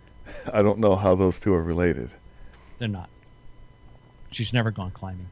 I 0.54 0.62
don't 0.62 0.78
know 0.78 0.96
how 0.96 1.16
those 1.16 1.38
two 1.38 1.52
are 1.52 1.62
related. 1.62 2.08
They're 2.78 2.88
not. 2.88 3.10
She's 4.30 4.54
never 4.54 4.70
gone 4.70 4.90
climbing. 4.92 5.28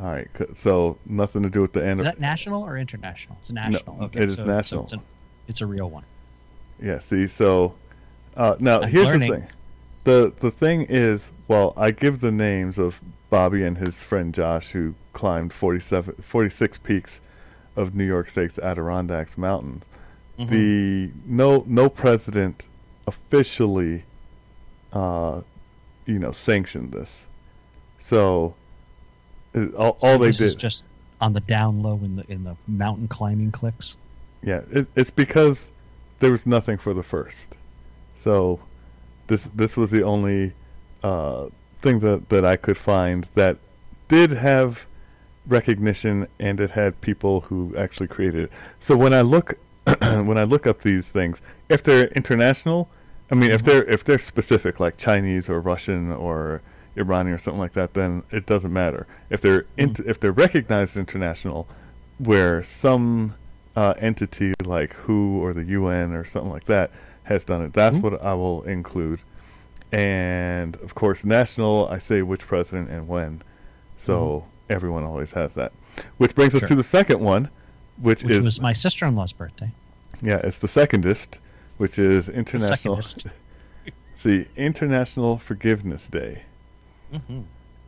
All 0.00 0.06
right. 0.06 0.30
So 0.60 0.96
nothing 1.04 1.42
to 1.42 1.50
do 1.50 1.60
with 1.60 1.74
the 1.74 1.84
end. 1.84 2.00
Is 2.00 2.06
that 2.06 2.18
national 2.18 2.62
or 2.62 2.78
international? 2.78 3.36
It's 3.40 3.52
national. 3.52 4.04
okay, 4.04 4.20
it 4.20 4.24
is 4.24 4.36
so, 4.36 4.46
national. 4.46 4.86
So 4.86 4.96
it's, 4.96 5.04
a, 5.04 5.06
it's 5.48 5.60
a 5.60 5.66
real 5.66 5.90
one. 5.90 6.04
Yeah. 6.82 7.00
See. 7.00 7.26
So 7.26 7.74
uh, 8.38 8.56
now 8.58 8.80
I'm 8.80 8.88
here's 8.88 9.04
learning. 9.04 9.30
the 9.30 9.36
thing. 9.40 9.48
The 10.06 10.32
the 10.38 10.52
thing 10.52 10.86
is, 10.88 11.30
well, 11.48 11.74
I 11.76 11.90
give 11.90 12.20
the 12.20 12.30
names 12.30 12.78
of 12.78 13.00
Bobby 13.28 13.64
and 13.64 13.76
his 13.76 13.96
friend 13.96 14.32
Josh 14.32 14.70
who 14.70 14.94
climbed 15.14 15.52
47, 15.52 16.22
46 16.22 16.78
peaks 16.78 17.20
of 17.74 17.96
New 17.96 18.04
York 18.04 18.30
State's 18.30 18.56
Adirondacks 18.60 19.36
Mountains. 19.36 19.82
Mhm. 20.38 20.48
The 20.48 21.10
no 21.26 21.64
no 21.66 21.88
president 21.88 22.66
officially, 23.08 24.04
uh, 24.92 25.40
you 26.06 26.20
know, 26.20 26.30
sanctioned 26.30 26.92
this. 26.92 27.24
So 27.98 28.54
it, 29.54 29.74
all, 29.74 29.98
So 29.98 30.06
all 30.06 30.18
they 30.18 30.30
did, 30.30 30.56
just 30.56 30.86
on 31.20 31.32
the 31.32 31.40
down 31.40 31.82
low 31.82 31.96
in 32.04 32.14
the 32.14 32.24
in 32.30 32.44
the 32.44 32.54
mountain 32.68 33.08
climbing 33.08 33.50
clicks. 33.50 33.96
yeah, 34.42 34.60
it, 34.70 34.86
it's 34.94 35.10
because 35.10 35.68
there 36.20 36.30
was 36.30 36.46
nothing 36.46 36.78
for 36.78 36.94
the 36.94 37.02
first. 37.02 37.36
So 38.18 38.60
this 39.28 39.42
this 39.54 39.76
was 39.76 39.90
the 39.90 40.02
only 40.02 40.52
uh, 41.02 41.46
thing 41.82 42.00
that 42.00 42.28
that 42.28 42.44
I 42.44 42.56
could 42.56 42.78
find 42.78 43.26
that 43.34 43.58
did 44.08 44.30
have 44.32 44.80
recognition 45.46 46.26
and 46.40 46.60
it 46.60 46.72
had 46.72 47.00
people 47.00 47.42
who 47.42 47.74
actually 47.76 48.08
created 48.08 48.44
it. 48.44 48.52
So 48.80 48.96
when 48.96 49.12
I 49.14 49.20
look 49.22 49.58
when 50.00 50.38
I 50.38 50.44
look 50.44 50.66
up 50.66 50.82
these 50.82 51.06
things, 51.06 51.40
if 51.68 51.82
they're 51.82 52.08
international, 52.08 52.88
I 53.30 53.34
mean 53.34 53.50
if 53.50 53.62
Mhm. 53.62 53.66
they're 53.66 53.84
if 53.84 54.04
they're 54.04 54.18
specific 54.18 54.80
like 54.80 54.96
Chinese 54.96 55.48
or 55.48 55.60
Russian 55.60 56.10
or 56.12 56.62
Iranian 56.96 57.34
or 57.34 57.38
something 57.38 57.60
like 57.60 57.74
that, 57.74 57.94
then 57.94 58.22
it 58.30 58.46
doesn't 58.46 58.72
matter. 58.72 59.06
If 59.30 59.40
they're 59.40 59.66
int- 59.76 60.00
if 60.00 60.18
they're 60.18 60.32
recognized 60.32 60.96
international, 60.96 61.68
where 62.18 62.64
some 62.64 63.34
uh, 63.76 63.92
entity 63.98 64.54
like 64.64 64.94
WHO 64.94 65.38
or 65.44 65.52
the 65.52 65.64
UN 65.64 66.12
or 66.14 66.24
something 66.24 66.50
like 66.50 66.64
that 66.64 66.90
has 67.26 67.44
done 67.44 67.62
it, 67.62 67.72
that's 67.72 67.96
Mhm. 67.96 68.02
what 68.02 68.22
I 68.22 68.34
will 68.34 68.62
include. 68.62 69.20
And 69.92 70.74
of 70.76 70.94
course, 70.94 71.24
national, 71.24 71.88
I 71.88 71.98
say 71.98 72.22
which 72.22 72.40
president 72.46 72.90
and 72.90 73.06
when, 73.08 73.42
so 74.02 74.44
everyone 74.68 75.04
always 75.04 75.30
has 75.32 75.52
that. 75.54 75.72
Which 76.18 76.34
brings 76.34 76.54
us 76.54 76.62
to 76.62 76.74
the 76.74 76.82
second 76.82 77.20
one, 77.20 77.48
which, 78.00 78.22
Which 78.22 78.32
is 78.34 78.40
was 78.44 78.60
my 78.60 78.72
sister 78.72 79.06
in 79.06 79.14
law's 79.16 79.32
birthday. 79.32 79.70
yeah, 80.22 80.36
it's 80.44 80.58
the 80.58 80.68
secondest, 80.68 81.38
which 81.78 81.98
is 81.98 82.28
international. 82.28 83.00
secondest. 83.00 83.26
see, 84.18 84.46
International 84.56 85.38
Forgiveness 85.38 86.06
Day. 86.08 86.42
Mm-hmm. 87.14 87.40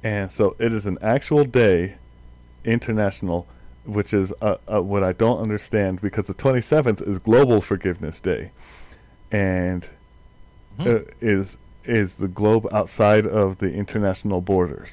And 0.04 0.30
so 0.30 0.54
it 0.59 0.73
is 0.73 0.87
an 0.87 0.99
actual 1.02 1.45
day, 1.45 1.95
international, 2.64 3.47
which 3.85 4.12
is 4.14 4.33
uh, 4.40 4.57
uh, 4.73 4.80
what 4.83 5.02
I 5.02 5.12
don't 5.12 5.40
understand 5.40 6.00
because 6.00 6.26
the 6.26 6.35
27th 6.35 7.07
is 7.07 7.18
Global 7.18 7.61
Forgiveness 7.61 8.21
Day, 8.21 8.52
and 9.30 9.88
Hmm. 10.78 10.88
uh, 10.88 10.99
is 11.20 11.56
is 11.85 12.14
the 12.14 12.28
globe 12.28 12.66
outside 12.73 13.26
of 13.26 13.58
the 13.58 13.73
international 13.73 14.40
borders. 14.40 14.90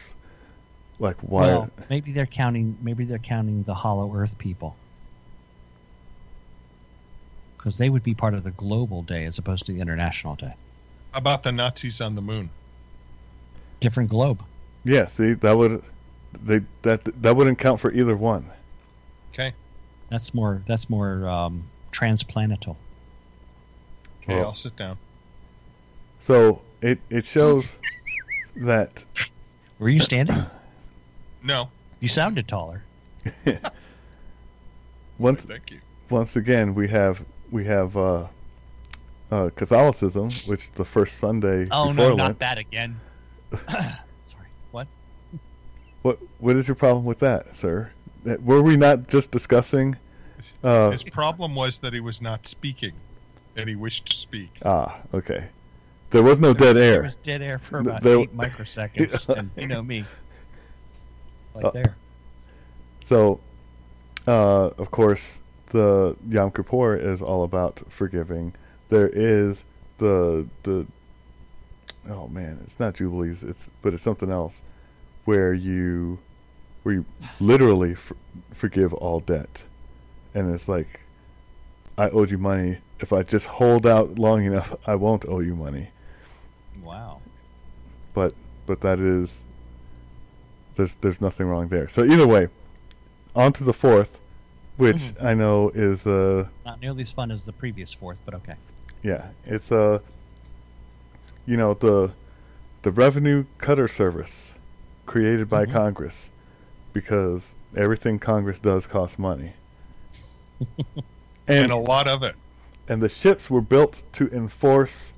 Like 1.00 1.18
why? 1.22 1.42
Well, 1.48 1.70
maybe 1.90 2.12
they're 2.12 2.26
counting. 2.26 2.78
Maybe 2.82 3.06
they're 3.06 3.20
counting 3.20 3.64
the 3.64 3.74
Hollow 3.74 4.16
Earth 4.16 4.38
people, 4.38 4.78
because 7.58 7.78
they 7.78 7.90
would 7.90 8.04
be 8.04 8.14
part 8.16 8.34
of 8.34 8.44
the 8.44 8.52
global 8.52 9.04
day 9.04 9.26
as 9.26 9.38
opposed 9.38 9.66
to 9.66 9.74
the 9.74 9.82
international 9.82 10.36
day. 10.36 10.54
How 11.12 11.20
about 11.20 11.44
the 11.44 11.52
Nazis 11.52 12.02
on 12.02 12.16
the 12.16 12.22
moon? 12.22 12.50
Different 13.80 14.10
globe. 14.10 14.42
yeah, 14.84 15.06
see 15.08 15.34
that 15.34 15.58
would 15.58 15.84
they 16.44 16.62
that 16.84 17.02
that 17.22 17.36
wouldn't 17.36 17.60
count 17.60 17.80
for 17.80 17.92
either 17.92 18.16
one. 18.16 18.50
Okay, 19.34 19.54
That's 20.10 20.34
more. 20.34 20.64
That's 20.66 20.90
more 20.90 21.28
um, 21.28 21.64
transplantal. 21.92 22.78
Okay, 24.26 24.36
Well- 24.40 24.48
I'll 24.48 24.54
sit 24.54 24.76
down. 24.76 24.98
So 26.22 26.62
it 26.82 27.00
it 27.10 27.26
shows 27.26 27.72
that 28.56 29.04
Were 29.80 29.90
you 29.90 30.00
standing? 30.00 30.46
No, 31.44 31.70
You 32.00 32.08
sounded 32.08 32.48
taller. 32.48 32.82
once 35.20 35.42
thank 35.42 35.70
you. 35.72 35.80
once 36.10 36.36
again 36.36 36.74
we 36.74 36.88
have 36.88 37.24
we 37.52 37.64
have 37.66 37.96
uh, 37.96 38.26
uh, 39.32 39.50
Catholicism, 39.56 40.30
which 40.48 40.70
the 40.76 40.86
first 40.86 41.20
Sunday 41.20 41.68
Oh 41.72 41.92
no, 41.92 42.06
Lent. 42.08 42.18
not 42.18 42.40
that 42.40 42.58
again. 42.58 43.00
Sorry. 43.70 44.48
What? 44.72 44.88
What 46.02 46.18
what 46.40 46.56
is 46.56 46.68
your 46.68 46.76
problem 46.76 47.06
with 47.06 47.20
that, 47.20 47.56
sir? 47.56 47.92
Were 48.24 48.64
we 48.64 48.76
not 48.76 49.08
just 49.08 49.30
discussing? 49.30 49.96
Uh, 50.64 50.90
His 50.92 51.04
problem 51.04 51.54
was 51.54 51.78
that 51.80 51.94
he 51.94 52.00
was 52.00 52.22
not 52.24 52.48
speaking, 52.48 52.94
and 53.56 53.70
he 53.70 53.76
wished 53.76 54.08
to 54.08 54.16
speak. 54.16 54.52
ah, 54.64 54.98
okay. 55.14 55.46
There 56.12 56.24
was 56.24 56.40
no 56.40 56.54
dead 56.54 56.76
There 56.76 56.84
air. 56.84 56.94
There 56.94 57.04
was 57.04 57.16
dead 57.18 57.42
air 57.42 57.60
for 57.60 57.80
about 57.80 58.02
there- 58.02 58.20
eight 58.20 58.36
microseconds, 58.36 59.28
and 59.38 59.50
you 59.58 59.68
know 59.68 59.82
me. 59.82 60.06
Like 61.54 61.66
Uh, 61.66 61.72
there. 61.72 61.96
So, 63.08 63.40
uh, 64.28 64.70
of 64.78 64.92
course, 64.92 65.22
the 65.72 66.16
Yom 66.30 66.52
Kippur 66.52 66.96
is 66.96 67.22
all 67.22 67.44
about 67.44 67.82
forgiving. 67.92 68.54
There 68.90 69.08
is 69.10 69.64
the 69.98 70.46
the 70.64 70.86
oh 72.10 72.28
man, 72.28 72.60
it's 72.66 72.80
not 72.80 72.96
jubilees. 72.96 73.44
It's 73.44 73.70
but 73.82 73.94
it's 73.94 74.04
something 74.04 74.32
else 74.32 74.62
where 75.26 75.54
you 75.54 76.20
where 76.84 76.96
you 76.96 77.06
literally 77.40 77.94
f- 77.94 78.14
forgive 78.54 78.94
all 78.94 79.20
debt, 79.22 79.64
and 80.34 80.54
it's 80.54 80.68
like 80.68 81.00
I 81.98 82.10
owed 82.10 82.30
you 82.32 82.38
money. 82.38 82.78
If 83.00 83.12
I 83.12 83.24
just 83.24 83.46
hold 83.46 83.86
out 83.86 84.18
long 84.18 84.46
enough, 84.46 84.74
I 84.88 84.96
won't 84.96 85.26
owe 85.26 85.40
you 85.40 85.56
money. 85.56 85.90
Wow. 86.84 87.22
But 88.14 88.34
but 88.66 88.82
that 88.82 89.00
is 89.00 89.42
there's 90.76 90.92
there's 91.02 91.20
nothing 91.22 91.48
wrong 91.48 91.68
there. 91.68 91.90
So 91.90 92.04
either 92.06 92.26
way, 92.28 92.48
on 93.36 93.54
to 93.54 93.64
the 93.64 93.74
fourth, 93.74 94.20
which 94.78 94.98
Mhm. 94.98 95.24
I 95.24 95.34
know 95.34 95.70
is 95.70 96.06
uh 96.08 96.48
Not 96.66 96.80
nearly 96.82 97.02
as 97.02 97.12
fun 97.12 97.32
as 97.32 97.44
the 97.44 97.54
previous 97.54 97.92
fourth, 97.94 98.22
but 98.26 98.34
okay. 98.36 98.56
yeah, 99.04 99.28
it's 99.46 99.72
uh 99.72 100.00
you 101.46 101.58
know 101.58 101.74
the 101.74 102.12
the 102.84 102.92
revenue 102.92 103.46
cutter 103.58 103.88
service 103.88 104.52
created 105.06 105.50
by 105.50 105.66
Mhm. 105.66 105.72
Congress 105.74 106.30
because 106.94 107.44
everything 107.76 108.20
Congress 108.20 108.58
does 108.60 108.88
costs 108.88 109.20
money. 109.20 109.54
and, 110.66 111.06
and 111.48 111.72
a 111.72 111.76
lot 111.76 112.08
of 112.08 112.24
it. 112.24 112.36
And 112.88 113.02
the 113.02 113.10
ships 113.10 113.50
were 113.50 113.62
built 113.62 114.02
to 114.14 114.28
enforce 114.30 115.12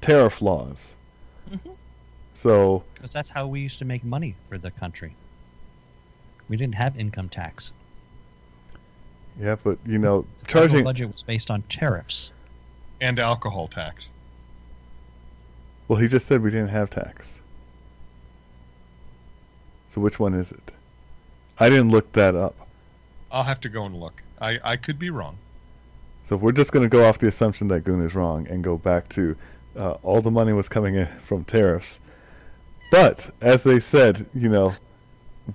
tariff 0.00 0.42
laws. 0.42 0.92
Mhm. 1.50 1.76
So 2.34 2.84
Because 2.94 3.12
that's 3.12 3.28
how 3.28 3.46
we 3.46 3.60
used 3.60 3.78
to 3.78 3.84
make 3.84 4.02
money 4.04 4.34
for 4.48 4.58
the 4.58 4.70
country. 4.70 5.14
We 6.48 6.56
didn't 6.56 6.74
have 6.74 6.96
income 6.98 7.28
tax. 7.28 7.72
yeah, 9.40 9.56
but 9.62 9.78
you 9.86 9.98
know, 9.98 10.22
The 10.40 10.44
federal 10.46 10.68
charging. 10.68 10.84
budget 10.84 11.12
was 11.12 11.22
based 11.22 11.50
on 11.50 11.62
tariffs. 11.62 12.30
and 13.00 13.18
alcohol 13.18 13.66
tax. 13.66 14.08
Well, 15.88 15.98
he 16.00 16.06
just 16.06 16.26
said 16.26 16.40
we 16.42 16.50
didn't 16.50 16.68
have 16.68 16.88
tax. 16.90 17.26
So 19.92 20.00
which 20.00 20.18
one 20.20 20.34
is 20.34 20.52
it? 20.52 20.70
I 21.58 21.68
didn't 21.68 21.90
look 21.90 22.12
that 22.12 22.34
up. 22.36 22.54
I'll 23.30 23.42
have 23.42 23.60
to 23.62 23.68
go 23.68 23.84
and 23.84 23.98
look. 23.98 24.22
I, 24.40 24.58
I 24.62 24.76
could 24.76 24.98
be 24.98 25.10
wrong. 25.10 25.36
So 26.32 26.36
if 26.36 26.40
we're 26.40 26.52
just 26.52 26.72
going 26.72 26.82
to 26.82 26.88
go 26.88 27.06
off 27.06 27.18
the 27.18 27.28
assumption 27.28 27.68
that 27.68 27.84
Goon 27.84 28.02
is 28.06 28.14
wrong 28.14 28.46
and 28.48 28.64
go 28.64 28.78
back 28.78 29.06
to 29.10 29.36
uh, 29.76 29.96
all 30.02 30.22
the 30.22 30.30
money 30.30 30.54
was 30.54 30.66
coming 30.66 30.94
in 30.94 31.06
from 31.26 31.44
tariffs. 31.44 31.98
But 32.90 33.34
as 33.42 33.62
they 33.64 33.80
said, 33.80 34.24
you 34.32 34.48
know, 34.48 34.74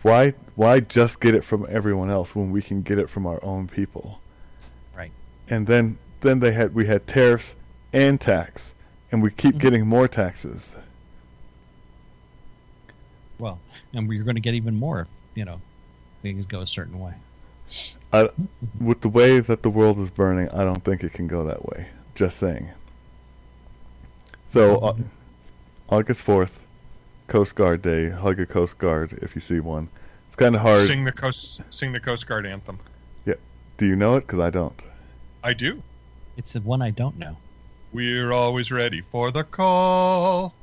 why 0.04 0.36
why 0.54 0.82
just 0.82 1.20
get 1.20 1.34
it 1.34 1.44
from 1.44 1.66
everyone 1.68 2.12
else 2.12 2.36
when 2.36 2.52
we 2.52 2.62
can 2.62 2.84
get 2.84 3.00
it 3.00 3.10
from 3.10 3.26
our 3.26 3.44
own 3.44 3.68
people? 3.68 4.22
Right. 4.96 5.10
And 5.50 5.66
then 5.66 5.98
then 6.22 6.42
they 6.42 6.52
had 6.52 6.76
we 6.76 6.86
had 6.86 7.08
tariffs 7.08 7.56
and 7.92 8.22
tax, 8.22 8.76
and 9.12 9.24
we 9.24 9.32
keep 9.32 9.56
Mhm. 9.56 9.60
getting 9.60 9.88
more 9.88 10.08
taxes. 10.08 10.76
Well, 13.40 13.58
and 13.96 14.08
we're 14.08 14.22
going 14.22 14.36
to 14.36 14.42
get 14.42 14.54
even 14.54 14.76
more 14.76 15.02
if, 15.02 15.08
you 15.34 15.44
know, 15.44 15.60
things 16.22 16.46
go 16.46 16.62
a 16.62 16.68
certain 16.68 17.00
way. 17.00 17.16
I, 18.14 18.30
with 18.80 19.02
the 19.02 19.10
way 19.10 19.40
that 19.40 19.64
the 19.64 19.70
world 19.70 20.00
is 20.00 20.10
burning, 20.10 20.50
I 20.50 20.64
don't 20.64 20.84
think 20.84 21.04
it 21.04 21.14
can 21.14 21.28
go 21.28 21.44
that 21.46 21.66
way. 21.66 21.88
Just 22.16 22.38
saying. 22.40 22.70
So, 24.50 24.78
uh, 24.78 24.96
August 25.90 26.26
4th, 26.26 26.52
Coast 27.28 27.56
Guard 27.56 27.82
Day. 27.82 28.10
Hug 28.10 28.40
a 28.40 28.46
Coast 28.46 28.78
Guard 28.78 29.20
if 29.22 29.36
you 29.36 29.42
see 29.42 29.60
one. 29.60 29.90
It's 30.28 30.36
kind 30.36 30.56
of 30.56 30.62
hard. 30.62 30.80
Sing 30.80 31.04
the 31.04 31.12
coast 31.12 31.62
sing 31.70 31.92
the 31.92 32.00
Coast 32.00 32.26
Guard 32.26 32.46
anthem. 32.46 32.80
Yeah. 33.26 33.36
Do 33.78 33.86
you 33.86 33.96
know 33.96 34.16
it? 34.16 34.22
Because 34.22 34.40
I 34.40 34.50
don't. 34.50 34.80
I 35.44 35.54
do. 35.54 35.82
It's 36.38 36.54
the 36.54 36.62
one 36.62 36.82
I 36.82 36.92
don't 36.92 37.18
know. 37.18 37.38
We're 37.94 38.32
always 38.32 38.72
ready 38.72 39.02
for 39.02 39.32
the 39.32 39.44
call. 39.44 40.54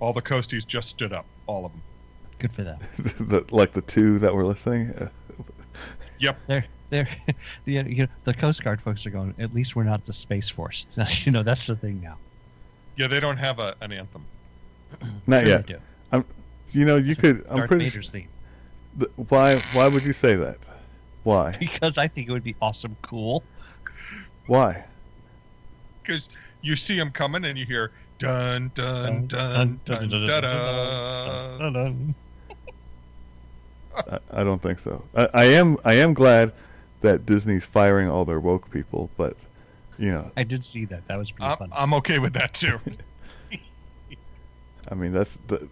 All 0.00 0.12
the 0.12 0.22
coasties 0.22 0.66
just 0.66 0.88
stood 0.88 1.12
up. 1.12 1.26
All 1.46 1.66
of 1.66 1.72
them. 1.72 1.82
Good 2.38 2.52
for 2.52 2.62
them. 2.62 2.78
the, 3.20 3.44
like 3.50 3.72
the 3.72 3.80
two 3.80 4.18
that 4.20 4.32
were 4.32 4.44
listening. 4.44 5.10
Uh, 6.26 6.32
They're 6.46 6.64
they're 6.90 7.08
the 7.64 7.72
you 7.72 7.82
know, 7.82 8.06
the 8.24 8.34
Coast 8.34 8.64
Guard 8.64 8.80
folks 8.80 9.06
are 9.06 9.10
going. 9.10 9.34
At 9.38 9.54
least 9.54 9.76
we're 9.76 9.84
not 9.84 10.04
the 10.04 10.12
Space 10.12 10.48
Force. 10.48 10.86
you 11.24 11.32
know 11.32 11.42
that's 11.42 11.66
the 11.66 11.76
thing 11.76 12.00
now. 12.02 12.16
Yeah, 12.96 13.06
they 13.06 13.20
don't 13.20 13.36
have 13.36 13.58
a, 13.58 13.76
an 13.80 13.92
anthem. 13.92 14.24
Not 15.26 15.40
Sure 15.40 15.48
yet. 15.48 15.66
they 15.66 15.74
do. 15.74 16.24
You 16.72 16.84
know, 16.84 16.96
you 16.96 17.14
could. 17.16 17.46
I'm 17.48 17.56
Darth 17.58 17.68
pretty. 17.68 17.84
Vader's 17.86 18.10
theme. 18.10 18.28
th- 18.98 19.10
why? 19.28 19.56
Why 19.72 19.88
would 19.88 20.02
you 20.02 20.12
say 20.12 20.34
that? 20.36 20.58
Why? 21.24 21.52
Because 21.58 21.98
I 21.98 22.08
think 22.08 22.28
it 22.28 22.32
would 22.32 22.44
be 22.44 22.56
awesome, 22.60 22.96
cool. 23.02 23.42
Why? 24.46 24.84
Because 26.02 26.28
you 26.62 26.74
see 26.76 26.96
them 26.98 27.10
coming 27.10 27.44
and 27.44 27.58
you 27.58 27.64
hear 27.66 27.92
dun 28.18 28.70
dun 28.74 29.26
dun 29.26 29.80
dun 29.84 30.08
dun 30.08 30.26
dun. 30.26 30.42
dun. 30.42 31.72
dun. 31.72 32.14
I, 34.10 34.18
I 34.40 34.44
don't 34.44 34.60
think 34.62 34.80
so. 34.80 35.02
I, 35.16 35.28
I 35.34 35.44
am. 35.46 35.76
I 35.84 35.94
am 35.94 36.14
glad 36.14 36.52
that 37.00 37.26
Disney's 37.26 37.64
firing 37.64 38.08
all 38.08 38.24
their 38.24 38.40
woke 38.40 38.70
people, 38.70 39.10
but 39.16 39.36
you 39.98 40.10
know, 40.10 40.30
I 40.36 40.42
did 40.44 40.62
see 40.64 40.84
that. 40.86 41.06
That 41.06 41.18
was 41.18 41.30
pretty 41.30 41.50
I'm, 41.50 41.56
fun. 41.58 41.70
I'm 41.74 41.94
okay 41.94 42.18
with 42.18 42.32
that 42.34 42.54
too. 42.54 42.78
I 44.90 44.94
mean 44.94 45.12
that's 45.12 45.36
that, 45.48 45.68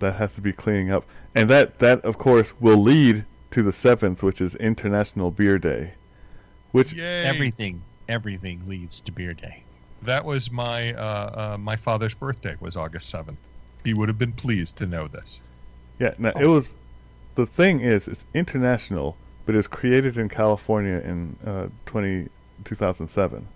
that 0.00 0.16
has 0.16 0.32
to 0.34 0.40
be 0.40 0.52
cleaning 0.52 0.90
up, 0.90 1.04
and 1.34 1.48
that 1.50 1.78
that 1.78 2.04
of 2.04 2.18
course 2.18 2.52
will 2.60 2.78
lead 2.78 3.24
to 3.52 3.62
the 3.62 3.72
seventh, 3.72 4.22
which 4.22 4.40
is 4.40 4.54
International 4.56 5.30
Beer 5.30 5.58
Day, 5.58 5.92
which 6.72 6.92
Yay! 6.92 7.24
everything, 7.24 7.80
everything 8.08 8.60
leads 8.66 9.00
to 9.02 9.12
Beer 9.12 9.34
Day. 9.34 9.62
That 10.02 10.24
was 10.24 10.50
my 10.50 10.92
uh, 10.94 11.54
uh, 11.54 11.58
my 11.58 11.76
father's 11.76 12.14
birthday 12.14 12.56
was 12.60 12.76
August 12.76 13.08
seventh. 13.08 13.38
He 13.84 13.94
would 13.94 14.08
have 14.08 14.18
been 14.18 14.32
pleased 14.32 14.76
to 14.76 14.86
know 14.86 15.06
this. 15.08 15.40
yeah, 16.00 16.14
no, 16.18 16.32
Oh. 16.34 16.40
it 16.40 16.46
was. 16.46 16.66
The 17.36 17.46
thing 17.46 17.80
is, 17.80 18.08
it's 18.08 18.24
international, 18.34 19.16
but 19.44 19.54
it 19.54 19.58
was 19.58 19.66
created 19.68 20.16
in 20.18 20.28
California 20.28 20.98
in 20.98 21.36
uh, 21.46 21.66
20, 21.86 22.28
2007. 22.64 23.46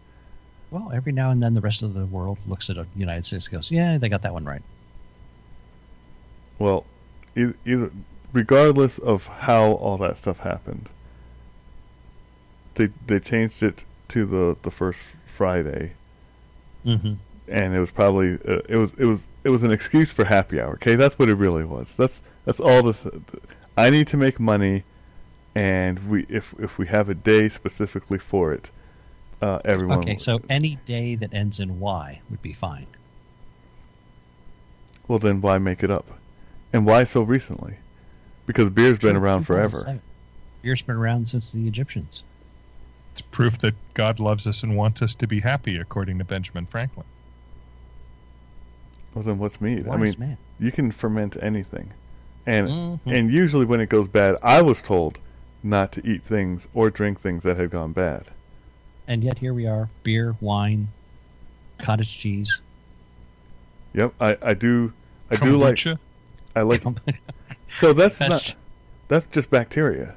Well, 0.70 0.92
every 0.94 1.12
now 1.12 1.30
and 1.30 1.42
then 1.42 1.54
the 1.54 1.60
rest 1.60 1.82
of 1.82 1.94
the 1.94 2.06
world 2.06 2.38
looks 2.46 2.70
at 2.70 2.76
the 2.76 2.86
United 2.94 3.24
States 3.26 3.46
and 3.48 3.54
goes, 3.54 3.70
"Yeah, 3.72 3.98
they 3.98 4.08
got 4.08 4.22
that 4.22 4.32
one 4.32 4.44
right." 4.44 4.62
Well, 6.60 6.84
either, 7.36 7.90
regardless 8.32 8.98
of 8.98 9.24
how 9.26 9.72
all 9.72 9.96
that 9.98 10.16
stuff 10.16 10.38
happened, 10.38 10.88
they 12.74 12.90
they 13.06 13.18
changed 13.18 13.62
it 13.62 13.82
to 14.10 14.26
the 14.26 14.56
the 14.62 14.70
first 14.70 15.00
Friday, 15.36 15.92
Mm-hmm. 16.86 17.14
and 17.48 17.74
it 17.74 17.80
was 17.80 17.90
probably 17.90 18.34
uh, 18.46 18.60
it 18.68 18.76
was 18.76 18.92
it 18.96 19.06
was 19.06 19.20
it 19.42 19.50
was 19.50 19.62
an 19.64 19.72
excuse 19.72 20.12
for 20.12 20.24
happy 20.24 20.60
hour. 20.60 20.74
Okay, 20.74 20.94
that's 20.94 21.18
what 21.18 21.28
it 21.28 21.34
really 21.34 21.64
was. 21.64 21.92
That's 21.96 22.22
that's 22.44 22.60
all 22.60 22.82
this. 22.82 23.04
I 23.80 23.88
need 23.88 24.08
to 24.08 24.18
make 24.18 24.38
money, 24.38 24.84
and 25.54 25.98
we 26.10 26.26
if 26.28 26.54
if 26.58 26.76
we 26.76 26.86
have 26.88 27.08
a 27.08 27.14
day 27.14 27.48
specifically 27.48 28.18
for 28.18 28.52
it, 28.52 28.68
uh, 29.40 29.60
everyone. 29.64 30.00
Okay, 30.00 30.18
so 30.18 30.42
any 30.50 30.76
day 30.84 31.14
that 31.14 31.32
ends 31.32 31.60
in 31.60 31.80
Y 31.80 32.20
would 32.28 32.42
be 32.42 32.52
fine. 32.52 32.86
well 35.08 35.18
then 35.18 35.40
why 35.40 35.56
make 35.56 35.82
it 35.82 35.90
up, 35.90 36.06
and 36.74 36.84
why 36.84 37.04
so 37.04 37.22
recently? 37.22 37.76
Because 38.44 38.68
beer's 38.68 38.98
been 38.98 39.16
around 39.16 39.44
forever. 39.44 40.00
Beer's 40.60 40.82
been 40.82 40.96
around 40.96 41.30
since 41.30 41.50
the 41.50 41.66
Egyptians. 41.66 42.22
It's 43.12 43.22
proof 43.22 43.58
that 43.58 43.74
God 43.94 44.20
loves 44.20 44.46
us 44.46 44.62
and 44.62 44.76
wants 44.76 45.00
us 45.00 45.14
to 45.16 45.26
be 45.26 45.40
happy, 45.40 45.78
according 45.78 46.18
to 46.18 46.24
Benjamin 46.24 46.66
Franklin. 46.66 47.06
Well 49.14 49.24
then 49.24 49.38
what's 49.38 49.58
mead? 49.58 49.88
I 49.88 49.96
mean, 49.96 50.14
man. 50.18 50.38
you 50.58 50.70
can 50.70 50.92
ferment 50.92 51.36
anything, 51.40 51.94
and 52.46 52.68
Mhm. 52.68 53.00
and 53.06 53.30
usually 53.30 53.64
when 53.64 53.80
it 53.80 53.88
goes 53.88 54.08
bad, 54.08 54.36
I 54.42 54.62
was 54.62 54.80
told 54.80 55.18
not 55.62 55.92
to 55.92 56.06
eat 56.06 56.22
things 56.24 56.66
or 56.74 56.90
drink 56.90 57.20
things 57.20 57.42
that 57.42 57.56
had 57.56 57.70
gone 57.70 57.92
bad. 57.92 58.24
and 59.08 59.24
yet 59.24 59.38
here 59.38 59.52
we 59.52 59.66
are: 59.66 59.88
beer, 60.04 60.36
wine, 60.40 60.88
cottage 61.78 62.16
cheese. 62.18 62.60
Yep, 63.94 64.14
I 64.20 64.36
I 64.42 64.54
do 64.54 64.92
I 65.30 65.36
do 65.36 65.56
like? 65.58 65.84
I 66.56 66.62
like 66.62 66.82
so 67.80 67.92
that's 67.92 68.18
That's- 68.18 68.48
not 68.48 68.54
that's 69.08 69.26
just 69.32 69.50
bacteria. 69.50 70.14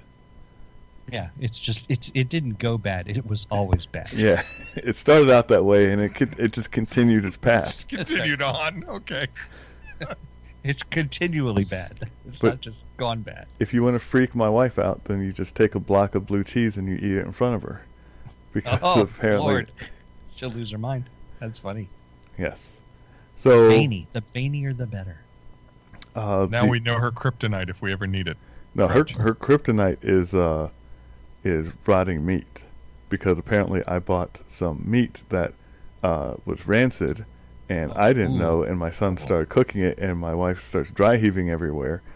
yeah, 1.12 1.30
it's 1.40 1.60
just 1.60 1.86
it's 1.90 2.12
it 2.14 2.30
didn't 2.30 2.60
go 2.60 2.78
bad. 2.78 3.08
It 3.10 3.26
was 3.26 3.48
always 3.52 3.86
bad. 3.88 4.14
Yeah, 4.16 4.44
it 4.76 4.96
started 4.96 5.30
out 5.32 5.48
that 5.50 5.66
way 5.66 5.92
and 5.92 6.00
it 6.02 6.12
it 6.38 6.54
just 6.54 6.72
continued 6.72 7.26
its 7.26 7.38
path. 7.38 7.66
Just 7.66 7.90
continued 7.90 8.42
on. 8.44 8.84
Okay. 8.88 9.28
It's 10.64 10.84
continually 10.84 11.66
bad. 11.66 12.10
It's 12.28 12.40
But- 12.40 12.48
not 12.48 12.62
just 12.62 12.84
gone 12.98 13.22
bad. 13.22 13.48
If 13.60 13.74
you 13.74 13.84
want 13.84 13.96
to 13.96 14.00
freak 14.00 14.34
my 14.34 14.48
wife 14.50 14.80
out, 14.80 15.04
then 15.06 15.22
you 15.22 15.34
just 15.34 15.56
take 15.56 15.76
a 15.76 15.80
block 15.80 16.16
of 16.16 16.26
blue 16.26 16.44
cheese 16.44 16.78
and 16.78 16.88
you 16.88 16.96
eat 16.96 17.18
it 17.18 17.26
in 17.26 17.34
front 17.34 17.56
of 17.56 17.64
her, 17.64 17.82
because 18.54 18.80
Oh, 18.82 19.02
apparently 19.02 19.46
Lord. 19.54 19.72
She'll 20.34 20.50
lose 20.50 20.72
her 20.72 20.78
mind. 20.78 21.06
That's 21.40 21.60
funny. 21.60 21.90
yes. 22.38 22.78
So 23.38 23.68
Veiny. 23.70 24.08
The 24.14 24.22
veinier 24.22 24.76
the 24.76 24.88
better. 24.88 25.18
uh, 26.16 26.48
Now 26.50 26.64
the- 26.64 26.70
we 26.72 26.80
know 26.80 26.98
her 26.98 27.12
kryptonite 27.12 27.70
if 27.70 27.82
we 27.82 27.92
ever 27.92 28.08
need 28.08 28.28
it. 28.30 28.38
No, 28.74 28.88
her 28.88 29.06
her 29.20 29.36
kryptonite 29.36 29.98
is 30.02 30.34
uh 30.34 30.70
is 31.44 31.68
rotting 31.86 32.26
meat 32.26 32.64
because 33.10 33.38
apparently 33.38 33.84
I 33.86 34.00
bought 34.00 34.42
some 34.50 34.82
meat 34.86 35.24
that 35.30 35.54
uh 36.02 36.36
was 36.46 36.66
rancid 36.66 37.26
and 37.74 37.92
I 37.94 38.14
didn't 38.14 38.36
Ooh. 38.36 38.40
know 38.46 38.64
and 38.64 38.78
my 38.78 38.92
son 38.92 39.18
started 39.18 39.50
cooking 39.50 39.82
it 39.82 39.98
and 39.98 40.18
my 40.20 40.34
wife 40.44 40.60
starts 40.70 40.90
dry 40.92 41.18
heaving 41.18 41.50
everywhere. 41.50 42.02